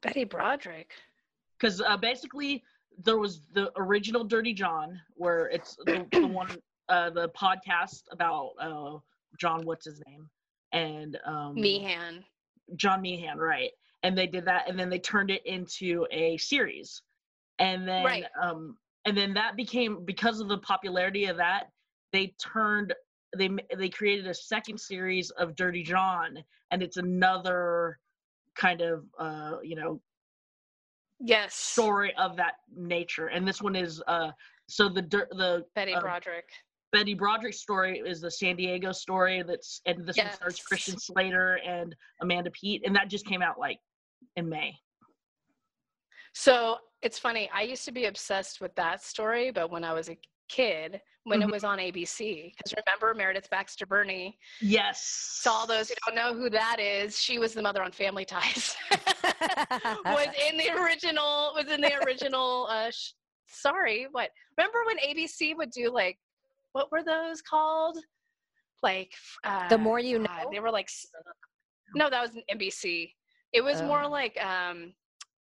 Betty 0.02 0.24
Broderick. 0.24 0.92
Because 1.59 1.81
uh, 1.81 1.96
basically 1.96 2.62
there 3.02 3.18
was 3.18 3.42
the 3.52 3.72
original 3.76 4.24
Dirty 4.24 4.52
John, 4.54 5.00
where 5.14 5.46
it's 5.46 5.76
the, 5.87 6.07
the 6.12 6.26
one, 6.40 6.50
uh, 6.88 7.11
the 7.11 7.28
podcast 7.31 8.02
about 8.11 8.50
uh, 8.61 8.98
John, 9.38 9.64
what's 9.64 9.85
his 9.87 10.00
name, 10.07 10.28
and 10.72 11.18
um, 11.24 11.54
Meehan. 11.54 12.24
John 12.76 13.00
Meehan, 13.02 13.38
right? 13.38 13.70
And 14.02 14.16
they 14.16 14.26
did 14.26 14.44
that, 14.44 14.68
and 14.68 14.78
then 14.78 14.88
they 14.88 14.98
turned 14.98 15.31
it 15.31 15.44
into 15.46 16.07
a 16.12 16.37
series, 16.37 17.02
and 17.59 17.87
then 17.88 18.04
Right. 18.04 18.24
um, 18.40 18.76
and 19.04 19.16
then 19.16 19.35
that 19.35 19.57
became 19.57 20.04
because 20.04 20.38
of 20.40 20.48
the 20.48 20.59
popularity 20.59 21.24
of 21.26 21.37
that, 21.38 21.70
they 22.12 22.35
turned 22.40 22.94
they 23.37 23.51
they 23.77 23.88
created 23.88 24.27
a 24.27 24.35
second 24.35 24.79
series 24.79 25.31
of 25.31 25.55
Dirty 25.57 25.83
John, 25.83 26.38
and 26.71 26.83
it's 26.83 26.97
another 26.97 27.99
kind 28.57 28.81
of 28.81 29.05
uh, 29.18 29.57
you 29.62 29.77
know 29.77 30.01
Yes. 31.21 31.55
story 31.55 32.14
of 32.16 32.37
that 32.37 32.55
nature, 32.75 33.27
and 33.27 33.47
this 33.47 33.61
one 33.61 33.75
is 33.75 34.03
uh, 34.07 34.31
so 34.68 34.88
the 34.88 35.03
the 35.03 35.64
Betty 35.75 35.94
uh, 35.94 36.01
Broderick. 36.01 36.49
Betty 36.92 37.14
Broderick 37.14 37.55
story 37.55 38.01
is 38.05 38.21
the 38.21 38.31
San 38.31 38.57
Diego 38.57 38.92
story 38.92 39.42
that's 39.47 39.81
and 39.85 40.07
this 40.07 40.16
one 40.16 40.33
stars 40.33 40.61
Christian 40.61 40.99
Slater 40.99 41.61
and 41.66 41.94
Amanda 42.23 42.51
Peet 42.51 42.83
and 42.87 42.97
that 42.97 43.09
just 43.09 43.27
came 43.27 43.42
out 43.42 43.59
like 43.59 43.79
in 44.37 44.49
May. 44.49 44.75
So 46.35 46.79
it's 47.03 47.18
funny. 47.18 47.51
I 47.53 47.62
used 47.62 47.85
to 47.85 47.92
be 47.92 48.07
obsessed 48.07 48.61
with 48.61 48.75
that 48.77 49.03
story, 49.03 49.51
but 49.51 49.71
when 49.71 49.85
I 49.85 49.92
was 49.92 50.09
a 50.09 50.18
kid, 50.49 51.01
when 51.28 51.40
Mhm. 51.40 51.48
it 51.48 51.50
was 51.52 51.64
on 51.64 51.78
ABC, 51.78 52.52
because 52.56 52.74
remember 52.86 53.14
Meredith 53.14 53.48
Baxter 53.50 53.86
Birney. 53.86 54.38
Yes. 54.60 55.40
To 55.44 55.50
all 55.50 55.66
those 55.66 55.88
who 55.88 55.94
don't 56.06 56.14
know 56.14 56.34
who 56.34 56.48
that 56.50 56.78
is, 56.80 57.18
she 57.18 57.38
was 57.38 57.54
the 57.54 57.62
mother 57.62 57.82
on 57.82 57.92
Family 57.92 58.24
Ties. 58.24 58.76
was 60.04 60.28
in 60.48 60.56
the 60.56 60.70
original. 60.82 61.52
Was 61.54 61.66
in 61.70 61.80
the 61.80 61.94
original. 62.04 62.66
Uh, 62.70 62.90
sh- 62.90 63.12
sorry, 63.46 64.06
what? 64.10 64.30
Remember 64.56 64.78
when 64.86 64.98
ABC 64.98 65.54
would 65.56 65.70
do 65.70 65.90
like, 65.90 66.18
what 66.72 66.90
were 66.92 67.02
those 67.04 67.40
called? 67.42 67.98
Like 68.82 69.12
uh, 69.44 69.68
The 69.68 69.78
More 69.78 69.98
You 69.98 70.18
God, 70.18 70.44
Know? 70.44 70.50
They 70.52 70.60
were 70.60 70.70
like, 70.70 70.88
no, 71.94 72.08
that 72.10 72.20
was 72.22 72.30
NBC. 72.50 73.12
It 73.52 73.62
was 73.62 73.82
more 73.82 74.02
Oh. 74.04 74.08
like 74.10 74.40
um, 74.44 74.94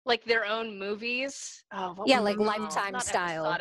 like 0.05 0.23
their 0.25 0.45
own 0.45 0.77
movies. 0.77 1.63
Oh, 1.73 1.93
what 1.95 2.07
Yeah, 2.07 2.19
like 2.19 2.37
Lifetime? 2.37 2.99
Style. 2.99 3.57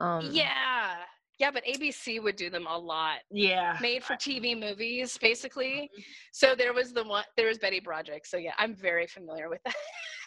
um, 0.00 0.28
Yeah, 0.32 0.96
yeah, 1.38 1.50
but 1.50 1.64
ABC 1.66 2.22
would 2.22 2.36
do 2.36 2.48
them 2.50 2.66
a 2.66 2.76
lot 2.78 3.18
Yeah. 3.30 3.76
made 3.80 4.02
for 4.02 4.14
TV 4.14 4.58
movies, 4.58 5.18
basically. 5.18 5.90
So 6.32 6.54
there 6.54 6.72
was 6.72 6.92
the 6.92 7.04
one, 7.04 7.24
there 7.36 7.46
was 7.48 7.58
Betty 7.58 7.80
Broderick. 7.80 8.24
So 8.26 8.36
yeah, 8.36 8.52
I'm 8.58 8.74
very 8.74 9.06
familiar 9.06 9.48
with 9.48 9.60
that, 9.64 9.74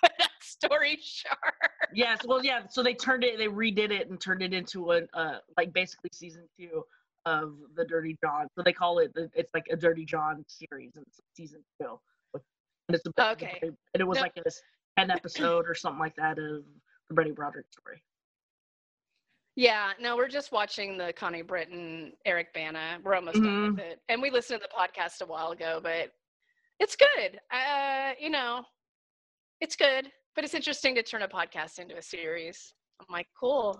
that 0.20 0.30
story, 0.42 1.00
sure. 1.02 1.32
Yes. 1.94 2.20
Well, 2.26 2.44
yeah. 2.44 2.62
So 2.70 2.84
they 2.84 2.94
turned 2.94 3.24
it, 3.24 3.38
they 3.38 3.48
redid 3.48 3.92
it 3.92 4.10
and 4.10 4.20
turned 4.22 4.42
it 4.44 4.54
into 4.54 4.92
a 4.92 5.02
uh, 5.14 5.40
like 5.58 5.74
basically 5.74 6.10
season 6.14 6.48
two 6.60 6.84
of 7.26 7.56
the 7.76 7.86
Dirty 7.86 8.18
John. 8.24 8.48
So 8.56 8.64
they 8.64 8.74
call 8.74 9.00
it 9.00 9.12
the, 9.14 9.30
it's 9.36 9.50
like 9.54 9.66
a 9.72 9.76
Dirty 9.76 10.06
John 10.06 10.46
series 10.48 10.92
and 10.96 11.06
it's 11.08 11.20
season 11.36 11.64
two. 11.82 12.00
And 12.88 13.00
Okay. 13.20 13.60
And 13.62 14.02
it 14.02 14.04
was 14.08 14.18
No. 14.18 14.22
like 14.22 14.34
a 14.38 14.50
ten 14.98 15.12
episode 15.12 15.66
or 15.68 15.76
something 15.76 16.00
like 16.00 16.16
that 16.16 16.40
of 16.40 16.64
the 17.10 17.14
Betty 17.16 17.32
Broderick 17.32 17.66
story. 17.72 18.02
Yeah, 19.60 19.92
no, 20.00 20.16
we're 20.16 20.30
just 20.30 20.54
watching 20.54 20.98
the 20.98 21.12
Connie 21.12 21.42
Britton, 21.42 22.14
Eric 22.26 22.54
Bana. 22.54 22.98
We're 23.04 23.16
almost 23.16 23.44
done 23.44 23.76
with 23.76 23.80
it. 23.80 24.00
And 24.08 24.22
we 24.22 24.30
listened 24.30 24.62
to 24.62 24.70
the 24.72 24.74
podcast 24.74 25.22
a 25.22 25.26
while 25.30 25.52
ago, 25.52 25.82
but 25.84 26.14
it's 26.80 26.96
good. 26.96 27.42
Uh, 27.52 28.12
you 28.18 28.30
know, 28.30 28.64
it's 29.60 29.76
good, 29.76 30.10
but 30.34 30.46
it's 30.46 30.54
interesting 30.54 30.96
to 30.96 31.04
turn 31.04 31.24
a 31.24 31.28
podcast 31.28 31.78
into 31.78 31.98
a 31.98 32.02
series. 32.02 32.74
I'm 33.02 33.08
like, 33.12 33.28
cool. 33.38 33.78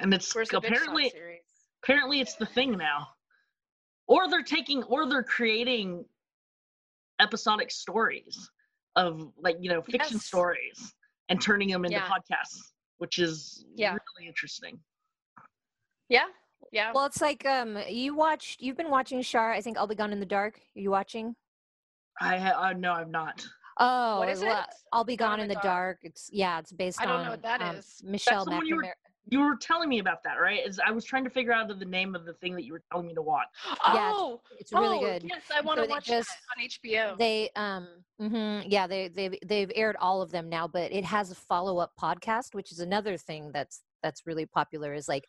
And 0.00 0.12
it's 0.12 0.34
Where's 0.34 0.48
the 0.48 0.58
Big 0.58 0.74
Shot 0.74 0.78
apparently 0.88 1.12
apparently 1.84 2.20
it's 2.20 2.34
the 2.34 2.46
thing 2.46 2.76
now 2.76 3.06
or 4.08 4.28
they're 4.28 4.42
taking 4.42 4.82
or 4.82 5.08
they're 5.08 5.22
creating 5.22 6.04
episodic 7.20 7.70
stories 7.70 8.50
of 8.96 9.30
like 9.40 9.56
you 9.60 9.70
know 9.70 9.80
fiction 9.80 10.16
Yes. 10.16 10.24
stories 10.26 10.92
and 11.28 11.40
turning 11.40 11.68
them 11.68 11.84
into 11.84 11.96
Yeah. 11.98 12.08
podcasts 12.10 12.58
which 12.98 13.18
is 13.20 13.64
Yeah. 13.76 13.92
really 14.16 14.26
interesting 14.26 14.78
Yeah, 16.10 16.26
yeah. 16.72 16.92
Well, 16.94 17.06
it's 17.06 17.22
like 17.22 17.46
um, 17.46 17.78
you 17.88 18.14
watched. 18.14 18.60
You've 18.60 18.76
been 18.76 18.90
watching 18.90 19.22
Shar. 19.22 19.52
I 19.52 19.62
think 19.62 19.78
I'll 19.78 19.86
be 19.86 19.94
gone 19.94 20.12
in 20.12 20.20
the 20.20 20.26
dark. 20.26 20.56
Are 20.76 20.80
you 20.80 20.90
watching? 20.90 21.34
i 22.20 22.36
ha- 22.36 22.60
uh, 22.60 22.72
no 22.74 22.92
i'm 22.92 23.10
not 23.10 23.46
Oh, 23.78 24.18
What 24.18 24.28
is 24.28 24.40
well, 24.42 24.60
it? 24.60 24.66
I'll 24.92 25.04
be 25.04 25.16
gone 25.16 25.40
in 25.40 25.48
the 25.48 25.58
dark. 25.62 26.00
It's 26.02 26.28
yeah, 26.30 26.58
it's 26.58 26.70
based 26.72 27.00
I 27.00 27.06
don't 27.06 27.20
on 27.20 27.24
know 27.24 27.30
what 27.30 27.42
that 27.42 27.62
um, 27.62 27.76
is. 27.76 28.02
Michelle 28.04 28.44
the 28.44 28.50
one 28.50 28.66
you 28.66 28.76
were- 28.76 28.82
McNamara. 28.82 28.92
you 29.28 29.40
were 29.40 29.56
telling 29.56 29.88
me 29.88 30.00
about 30.00 30.22
that 30.24 30.34
right 30.40 30.60
is 30.66 30.78
i 30.84 30.90
was 30.90 31.04
trying 31.04 31.24
to 31.24 31.30
figure 31.30 31.52
out 31.52 31.68
the 31.68 31.84
name 31.86 32.14
of 32.14 32.26
the 32.26 32.32
thing 32.34 32.54
that 32.56 32.64
you 32.64 32.72
were 32.74 32.82
telling 32.90 33.06
me 33.06 33.14
to 33.14 33.22
watch 33.22 33.46
Yeah, 33.94 34.10
oh, 34.12 34.40
It's 34.58 34.72
really 34.72 34.98
oh, 34.98 35.00
good. 35.00 35.22
Yes, 35.24 35.42
I 35.54 35.60
want 35.62 35.78
to 35.78 35.84
So 35.84 35.86
they 35.86 35.92
watch 35.92 36.06
just- 36.06 36.28
that 36.28 36.60
on 36.62 36.68
HBO. 36.68 37.18
They 37.18 37.48
um 37.56 37.86
mhm, 38.20 38.64
yeah, 38.66 38.86
they 38.86 39.08
they've 39.08 39.36
they've 39.46 39.72
aired 39.74 39.96
all 39.98 40.20
of 40.20 40.30
them 40.30 40.48
now, 40.50 40.66
but 40.68 40.92
it 40.92 41.04
has 41.04 41.30
a 41.30 41.34
follow-up 41.34 41.92
podcast, 41.98 42.54
which 42.54 42.72
is 42.72 42.80
another 42.80 43.16
thing 43.16 43.50
that's 43.52 43.80
that's 44.02 44.22
really 44.26 44.46
popular 44.46 44.94
is 44.94 45.08
like 45.08 45.24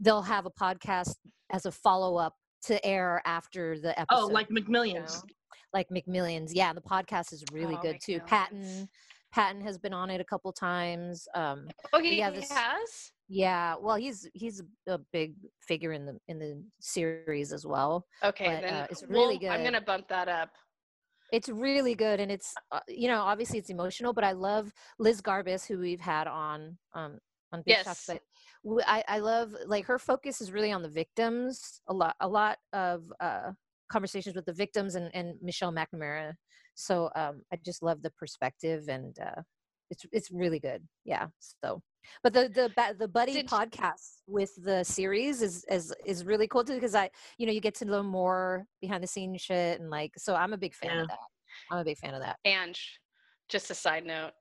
they'll 0.00 0.22
have 0.22 0.46
a 0.46 0.50
podcast 0.50 1.14
as 1.52 1.66
a 1.66 1.72
follow-up 1.72 2.34
to 2.66 2.84
air 2.86 3.20
after 3.26 3.78
the 3.78 3.98
episode. 3.98 4.22
oh 4.22 4.26
like 4.26 4.48
you 4.50 4.56
mcmillions 4.56 5.22
know? 5.22 5.28
like 5.72 5.88
McMillions. 5.90 6.50
Yeah, 6.52 6.72
the 6.72 6.80
podcast 6.80 7.32
is 7.32 7.44
really 7.52 7.74
Oh, 7.76 7.82
good 7.82 7.98
too. 8.02 8.20
Patton 8.26 8.88
Patton 9.32 9.60
has 9.62 9.76
been 9.76 9.92
on 9.92 10.08
it 10.08 10.20
a 10.20 10.24
couple 10.24 10.52
times. 10.52 11.26
Um 11.34 11.66
oh, 11.92 12.00
he, 12.00 12.18
yeah, 12.18 12.30
he 12.30 12.46
has. 12.50 13.12
yeah, 13.28 13.74
well 13.80 13.96
he's 13.96 14.28
he's 14.34 14.62
a 14.88 14.98
big 15.12 15.34
figure 15.60 15.92
in 15.92 16.06
the 16.06 16.16
in 16.28 16.38
the 16.38 16.62
series 16.80 17.52
as 17.52 17.66
well. 17.66 18.06
Okay, 18.24 18.46
but, 18.46 18.60
then 18.62 18.74
uh, 18.74 18.86
it's 18.90 19.02
really 19.08 19.38
we'll- 19.42 19.50
I'm 19.50 19.64
gonna 19.64 19.80
bump 19.80 20.08
that 20.08 20.28
up. 20.28 20.50
It's 21.32 21.48
really 21.48 21.96
good, 21.96 22.20
and 22.20 22.30
it's 22.30 22.54
uh, 22.70 22.80
you 22.86 23.08
know 23.08 23.20
obviously 23.20 23.58
it's 23.58 23.70
emotional, 23.70 24.12
but 24.12 24.22
I 24.24 24.32
love 24.32 24.72
Liz 25.00 25.20
Garbus, 25.20 25.66
who 25.66 25.78
we've 25.80 26.00
had 26.00 26.28
on 26.28 26.78
um 26.94 27.18
on 27.54 27.62
Big 27.66 27.76
Shots, 27.84 28.06
Yes. 28.08 28.18
but 28.64 28.84
I 28.86 29.18
love 29.18 29.54
like 29.66 29.86
her 29.86 29.98
focus 29.98 30.40
is 30.40 30.52
really 30.52 30.72
on 30.72 30.82
the 30.82 30.88
victims. 30.88 31.80
A 31.88 31.92
lot 31.94 32.16
a 32.20 32.28
lot 32.28 32.58
of 32.72 33.04
uh 33.20 33.52
conversations 33.92 34.34
with 34.34 34.46
the 34.46 34.52
victims 34.52 34.94
and, 34.94 35.10
and 35.14 35.34
Michelle 35.42 35.72
McNamara. 35.72 36.32
So 36.74 37.10
um, 37.14 37.42
I 37.52 37.58
just 37.64 37.82
love 37.82 38.02
the 38.02 38.10
perspective 38.18 38.88
and 38.88 39.16
uh, 39.20 39.42
it's 39.90 40.04
it's 40.12 40.30
really 40.30 40.58
good. 40.58 40.82
Yeah. 41.04 41.26
So, 41.38 41.82
but 42.22 42.32
the 42.32 42.48
the 42.48 42.94
the 42.98 43.06
buddy 43.08 43.34
Did- 43.34 43.48
podcast 43.48 44.22
with 44.26 44.50
the 44.64 44.82
series 44.84 45.42
is 45.42 45.64
is 45.70 45.94
is 46.06 46.24
really 46.24 46.48
cool 46.48 46.64
too 46.64 46.74
because 46.74 46.94
I 46.94 47.10
you 47.38 47.46
know 47.46 47.52
you 47.52 47.60
get 47.60 47.74
to 47.76 47.84
know 47.84 48.02
more 48.02 48.64
behind 48.80 49.02
the 49.04 49.06
scenes 49.06 49.42
shit 49.42 49.80
and 49.80 49.90
like 49.90 50.12
so 50.16 50.34
I'm 50.34 50.52
a 50.52 50.58
big 50.58 50.74
fan 50.74 50.90
Yeah. 50.94 51.02
of 51.02 51.08
that. 51.08 51.18
I'm 51.70 51.78
a 51.78 51.84
big 51.84 51.98
fan 51.98 52.14
of 52.14 52.22
that. 52.22 52.36
And 52.44 52.76
just 53.48 53.70
a 53.70 53.74
side 53.74 54.04
note. 54.06 54.32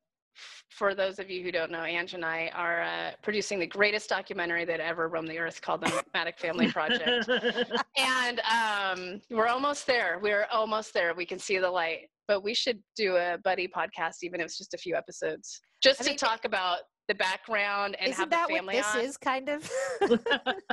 For 0.70 0.96
those 0.96 1.20
of 1.20 1.30
you 1.30 1.44
who 1.44 1.52
don't 1.52 1.72
know, 1.72 1.84
Ange 1.84 2.14
and 2.16 2.26
I 2.26 2.50
are 2.56 2.82
uh, 2.82 3.12
producing 3.22 3.60
the 3.60 3.68
greatest 3.68 4.10
documentary 4.10 4.66
that 4.66 4.80
ever 4.80 5.08
roamed 5.08 5.28
the 5.28 5.38
earth 5.38 5.62
called 5.62 5.82
the 5.82 6.04
Matic 6.16 6.40
Family 6.40 6.72
Project. 6.72 7.30
and 7.98 8.40
um, 8.42 9.22
we're 9.30 9.48
almost 9.48 9.86
there. 9.86 10.20
We're 10.22 10.48
almost 10.52 10.94
there. 10.94 11.14
We 11.14 11.26
can 11.26 11.38
see 11.40 11.60
the 11.60 11.70
light. 11.70 12.08
But 12.28 12.44
we 12.44 12.54
should 12.54 12.80
do 12.96 13.18
a 13.18 13.38
buddy 13.44 13.68
podcast, 13.68 14.18
even 14.24 14.40
if 14.40 14.46
it's 14.46 14.58
just 14.58 14.74
a 14.74 14.78
few 14.78 14.96
episodes, 14.96 15.60
just 15.84 16.00
I 16.02 16.06
to 16.06 16.10
mean, 16.12 16.18
talk 16.18 16.46
about 16.46 16.80
the 17.10 17.16
background 17.16 17.98
and 18.00 18.10
Isn't 18.12 18.30
that 18.30 18.50
what 18.50 18.58
family 18.58 18.76
this 18.78 18.96
on. 18.96 19.02
is 19.02 19.18
kind 19.18 19.50
of? 19.50 19.70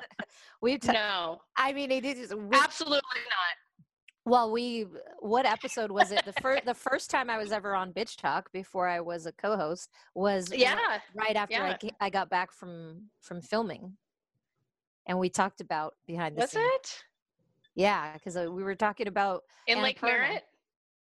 We've 0.63 0.79
t- 0.81 0.93
No, 0.93 1.39
I 1.57 1.73
mean 1.73 1.91
it 1.91 2.05
is 2.05 2.33
we- 2.35 2.57
absolutely 2.57 3.01
not. 3.01 3.57
Well 4.31 4.51
we 4.53 4.87
what 5.19 5.45
episode 5.45 5.91
was 5.91 6.13
it? 6.13 6.25
The 6.25 6.33
first 6.35 6.65
the 6.65 6.75
first 6.75 7.11
time 7.11 7.29
I 7.29 7.37
was 7.37 7.53
ever 7.53 7.75
on 7.75 7.93
Bitch 7.93 8.17
Talk 8.17 8.51
before 8.53 8.89
I 8.89 9.01
was 9.01 9.27
a 9.27 9.33
co-host 9.33 9.91
was 10.15 10.53
Yeah, 10.53 10.79
right 11.15 11.37
after 11.37 11.63
I 11.63 11.71
yeah. 11.71 11.77
ca- 11.77 11.97
I 12.01 12.11
got 12.11 12.31
back 12.31 12.53
from 12.53 13.11
from 13.21 13.43
filming. 13.43 13.97
And 15.07 15.19
we 15.19 15.29
talked 15.29 15.61
about 15.61 15.95
behind 16.07 16.37
the 16.37 16.43
was 16.43 16.51
scenes. 16.51 16.65
it 16.75 17.05
Yeah, 17.75 18.13
because 18.15 18.37
uh, 18.37 18.51
we 18.51 18.63
were 18.63 18.77
talking 18.77 19.09
about 19.09 19.43
in 19.67 19.83
Lake 19.83 20.01
Merritt? 20.03 20.45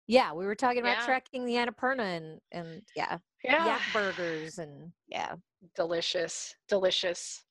yeah, 0.06 0.32
we 0.32 0.44
were 0.44 0.54
talking 0.54 0.80
about 0.80 0.98
Yeah. 0.98 1.06
trekking 1.06 1.46
the 1.46 1.54
Annapurna 1.54 2.16
and 2.18 2.40
and 2.52 2.82
yeah, 2.94 3.18
Yeah, 3.42 3.64
yak 3.66 3.82
burgers 3.92 4.58
and 4.58 4.92
yeah. 5.08 5.36
delicious, 5.74 6.54
delicious. 6.68 7.44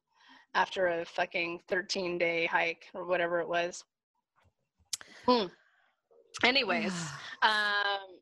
After 0.55 0.87
a 0.87 1.05
fucking 1.05 1.61
13 1.67 2.19
day 2.19 2.45
hike 2.45 2.85
or 2.93 3.05
whatever 3.05 3.39
it 3.39 3.47
was. 3.49 3.83
Hmm. 5.25 5.47
Anyways, 6.43 6.93
um, 7.41 8.19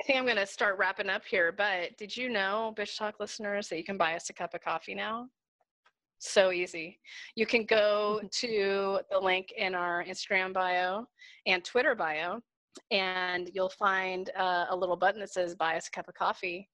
I 0.00 0.04
think 0.06 0.18
I'm 0.18 0.24
going 0.24 0.36
to 0.36 0.46
start 0.46 0.78
wrapping 0.78 1.08
up 1.08 1.24
here. 1.24 1.52
But 1.52 1.96
did 1.96 2.16
you 2.16 2.28
know, 2.28 2.74
Bitch 2.76 2.98
Talk 2.98 3.20
listeners, 3.20 3.68
that 3.68 3.78
you 3.78 3.84
can 3.84 3.96
buy 3.96 4.14
us 4.14 4.30
a 4.30 4.32
cup 4.32 4.54
of 4.54 4.60
coffee 4.60 4.94
now? 4.94 5.28
So 6.18 6.52
easy. 6.52 6.98
You 7.36 7.46
can 7.46 7.64
go 7.64 8.20
to 8.40 9.00
the 9.10 9.18
link 9.18 9.52
in 9.56 9.74
our 9.74 10.04
Instagram 10.04 10.52
bio 10.52 11.06
and 11.46 11.64
Twitter 11.64 11.94
bio, 11.94 12.40
and 12.90 13.50
you'll 13.54 13.70
find 13.70 14.30
uh, 14.36 14.66
a 14.70 14.76
little 14.76 14.96
button 14.96 15.20
that 15.20 15.32
says 15.32 15.54
"Buy 15.54 15.76
us 15.76 15.88
a 15.88 15.90
cup 15.90 16.08
of 16.08 16.14
coffee." 16.14 16.68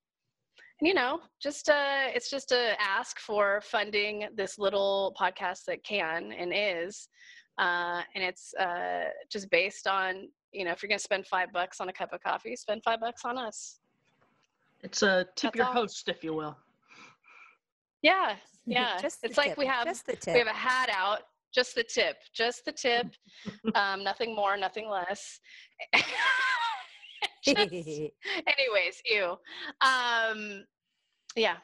And 0.81 0.88
you 0.88 0.94
know, 0.94 1.20
just 1.42 1.68
uh, 1.68 2.07
it's 2.14 2.31
just 2.31 2.53
a 2.53 2.74
ask 2.81 3.18
for 3.18 3.61
funding 3.62 4.29
this 4.35 4.59
little 4.59 5.14
podcast 5.20 5.64
that 5.66 5.85
can 5.85 6.33
and 6.33 6.53
is, 6.55 7.09
uh, 7.59 8.03
and 8.14 8.24
it's 8.24 8.55
uh, 8.55 9.11
just 9.31 9.50
based 9.50 9.87
on 9.87 10.29
you 10.52 10.64
know 10.64 10.72
if 10.72 10.82
you're 10.82 10.88
going 10.88 10.98
to 10.98 11.02
spend 11.04 11.26
five 11.26 11.52
bucks 11.52 11.80
on 11.80 11.88
a 11.88 11.92
cup 11.92 12.12
of 12.12 12.22
coffee, 12.22 12.56
spend 12.56 12.82
five 12.84 13.00
bucks 13.00 13.24
on 13.24 13.38
us. 13.38 13.80
it's 14.82 15.02
a 15.02 15.26
tip 15.36 15.52
That's 15.52 15.56
your 15.56 15.66
all. 15.66 15.72
host, 15.72 16.08
if 16.08 16.22
you 16.24 16.34
will. 16.34 16.56
Yeah, 18.02 18.36
yeah. 18.66 18.98
Just 19.00 19.18
it's 19.22 19.36
like 19.36 19.50
tip, 19.50 19.58
we 19.58 19.66
have 19.66 19.86
just 19.86 20.06
the 20.06 20.16
tip. 20.16 20.34
we 20.34 20.38
have 20.38 20.48
a 20.48 20.52
hat 20.52 20.90
out, 20.92 21.20
just 21.54 21.74
the 21.74 21.84
tip, 21.84 22.16
just 22.34 22.64
the 22.64 22.72
tip, 22.72 23.06
um, 23.74 24.02
nothing 24.04 24.34
more, 24.34 24.56
nothing 24.56 24.88
less. 24.88 25.40
Just- 27.42 27.56
anyways, 27.58 29.02
ew. 29.06 29.36
Um, 29.80 30.64
yeah. 31.36 31.56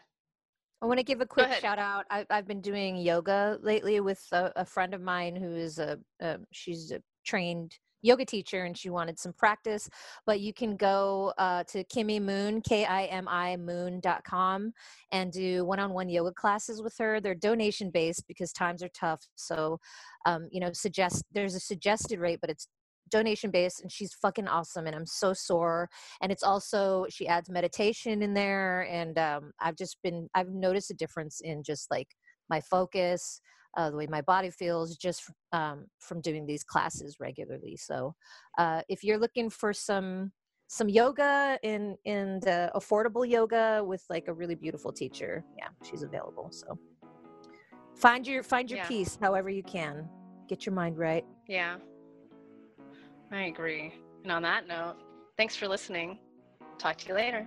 I 0.83 0.87
want 0.87 0.99
to 0.99 1.05
give 1.05 1.21
a 1.21 1.27
quick 1.27 1.53
shout 1.55 1.79
out. 1.79 2.05
I, 2.11 2.25
I've 2.31 2.47
been 2.47 2.61
doing 2.61 2.97
yoga 2.97 3.59
lately 3.63 4.01
with 4.01 4.23
a, 4.33 4.53
a 4.57 4.65
friend 4.65 4.95
of 4.95 5.01
mine 5.01 5.35
who 5.37 5.55
is 5.55 5.79
a, 5.79 5.99
a 6.21 6.39
she's 6.53 6.93
a 6.93 7.01
trained 7.27 7.75
yoga 8.03 8.25
teacher 8.25 8.65
and 8.65 8.77
she 8.77 8.91
wanted 8.91 9.19
some 9.19 9.33
practice. 9.33 9.89
But 10.27 10.41
you 10.41 10.53
can 10.53 10.77
go 10.77 11.33
uh, 11.39 11.65
to 11.65 11.85
Kimi 11.85 12.21
Moon, 12.21 12.61
K 12.61 12.85
I 12.85 13.05
M 13.05 13.27
I 13.29 13.57
Moon.com, 13.57 14.73
and 15.13 15.33
do 15.33 15.65
one 15.65 15.81
on 15.81 15.93
one 15.93 16.09
yoga 16.09 16.33
classes 16.33 16.83
with 16.83 16.95
her. 16.99 17.21
They're 17.21 17.35
donation 17.35 17.91
based 17.91 18.25
because 18.29 18.53
times 18.53 18.83
are 18.83 18.91
tough. 18.91 19.23
So, 19.35 19.79
um, 20.25 20.49
you 20.51 20.61
know, 20.61 20.71
suggest 20.73 21.25
there's 21.33 21.55
a 21.55 21.61
suggested 21.61 22.19
rate, 22.21 22.39
but 22.41 22.51
it's 22.51 22.69
donation 23.11 23.51
based 23.51 23.81
and 23.83 23.93
she's 23.93 24.15
fucking 24.15 24.49
awesome 24.49 24.87
and 24.87 24.97
i'm 24.97 25.07
so 25.07 25.33
sore 25.33 25.89
and 26.21 26.33
it's 26.33 26.43
also 26.43 27.07
she 27.09 27.29
adds 27.29 27.49
meditation 27.49 28.23
in 28.23 28.35
there 28.35 28.83
and 28.91 29.19
um, 29.19 29.53
i've 29.61 29.77
just 29.77 29.97
been 30.03 30.29
i've 30.35 30.49
noticed 30.49 30.91
a 30.91 30.95
difference 30.95 31.41
in 31.43 31.63
just 31.63 31.91
like 31.91 32.09
my 32.51 32.61
focus 32.61 33.41
uh, 33.77 33.91
the 33.91 33.97
way 33.97 34.07
my 34.07 34.23
body 34.23 34.51
feels 34.51 34.97
just 34.97 35.31
um, 35.53 35.87
from 35.99 36.21
doing 36.21 36.47
these 36.47 36.65
classes 36.65 37.17
regularly 37.21 37.77
so 37.77 38.15
uh, 38.59 38.83
if 38.89 39.05
you're 39.05 39.19
looking 39.19 39.51
for 39.51 39.73
some 39.73 40.33
some 40.69 40.89
yoga 40.89 41.59
in 41.63 41.97
in 42.05 42.41
the 42.41 42.71
affordable 42.75 43.29
yoga 43.29 43.83
with 43.85 44.03
like 44.11 44.27
a 44.29 44.33
really 44.33 44.55
beautiful 44.55 44.93
teacher 44.93 45.45
yeah 45.57 45.69
she's 45.85 46.03
available 46.03 46.49
so 46.51 46.79
find 47.95 48.27
your 48.27 48.43
find 48.43 48.71
your 48.71 48.79
Yeah. 48.79 48.89
peace 48.89 49.17
however 49.21 49.49
you 49.49 49.63
can 49.63 50.09
get 50.49 50.67
your 50.67 50.75
mind 50.75 50.99
right 50.99 51.25
Yeah. 51.47 51.77
I 53.33 53.43
agree. 53.45 53.93
And 54.23 54.33
on 54.33 54.43
that 54.43 54.69
note, 54.69 54.97
thanks 55.37 55.57
for 55.57 55.67
listening. 55.69 56.19
Talk 56.79 56.97
to 56.99 57.09
you 57.09 57.15
later. 57.15 57.47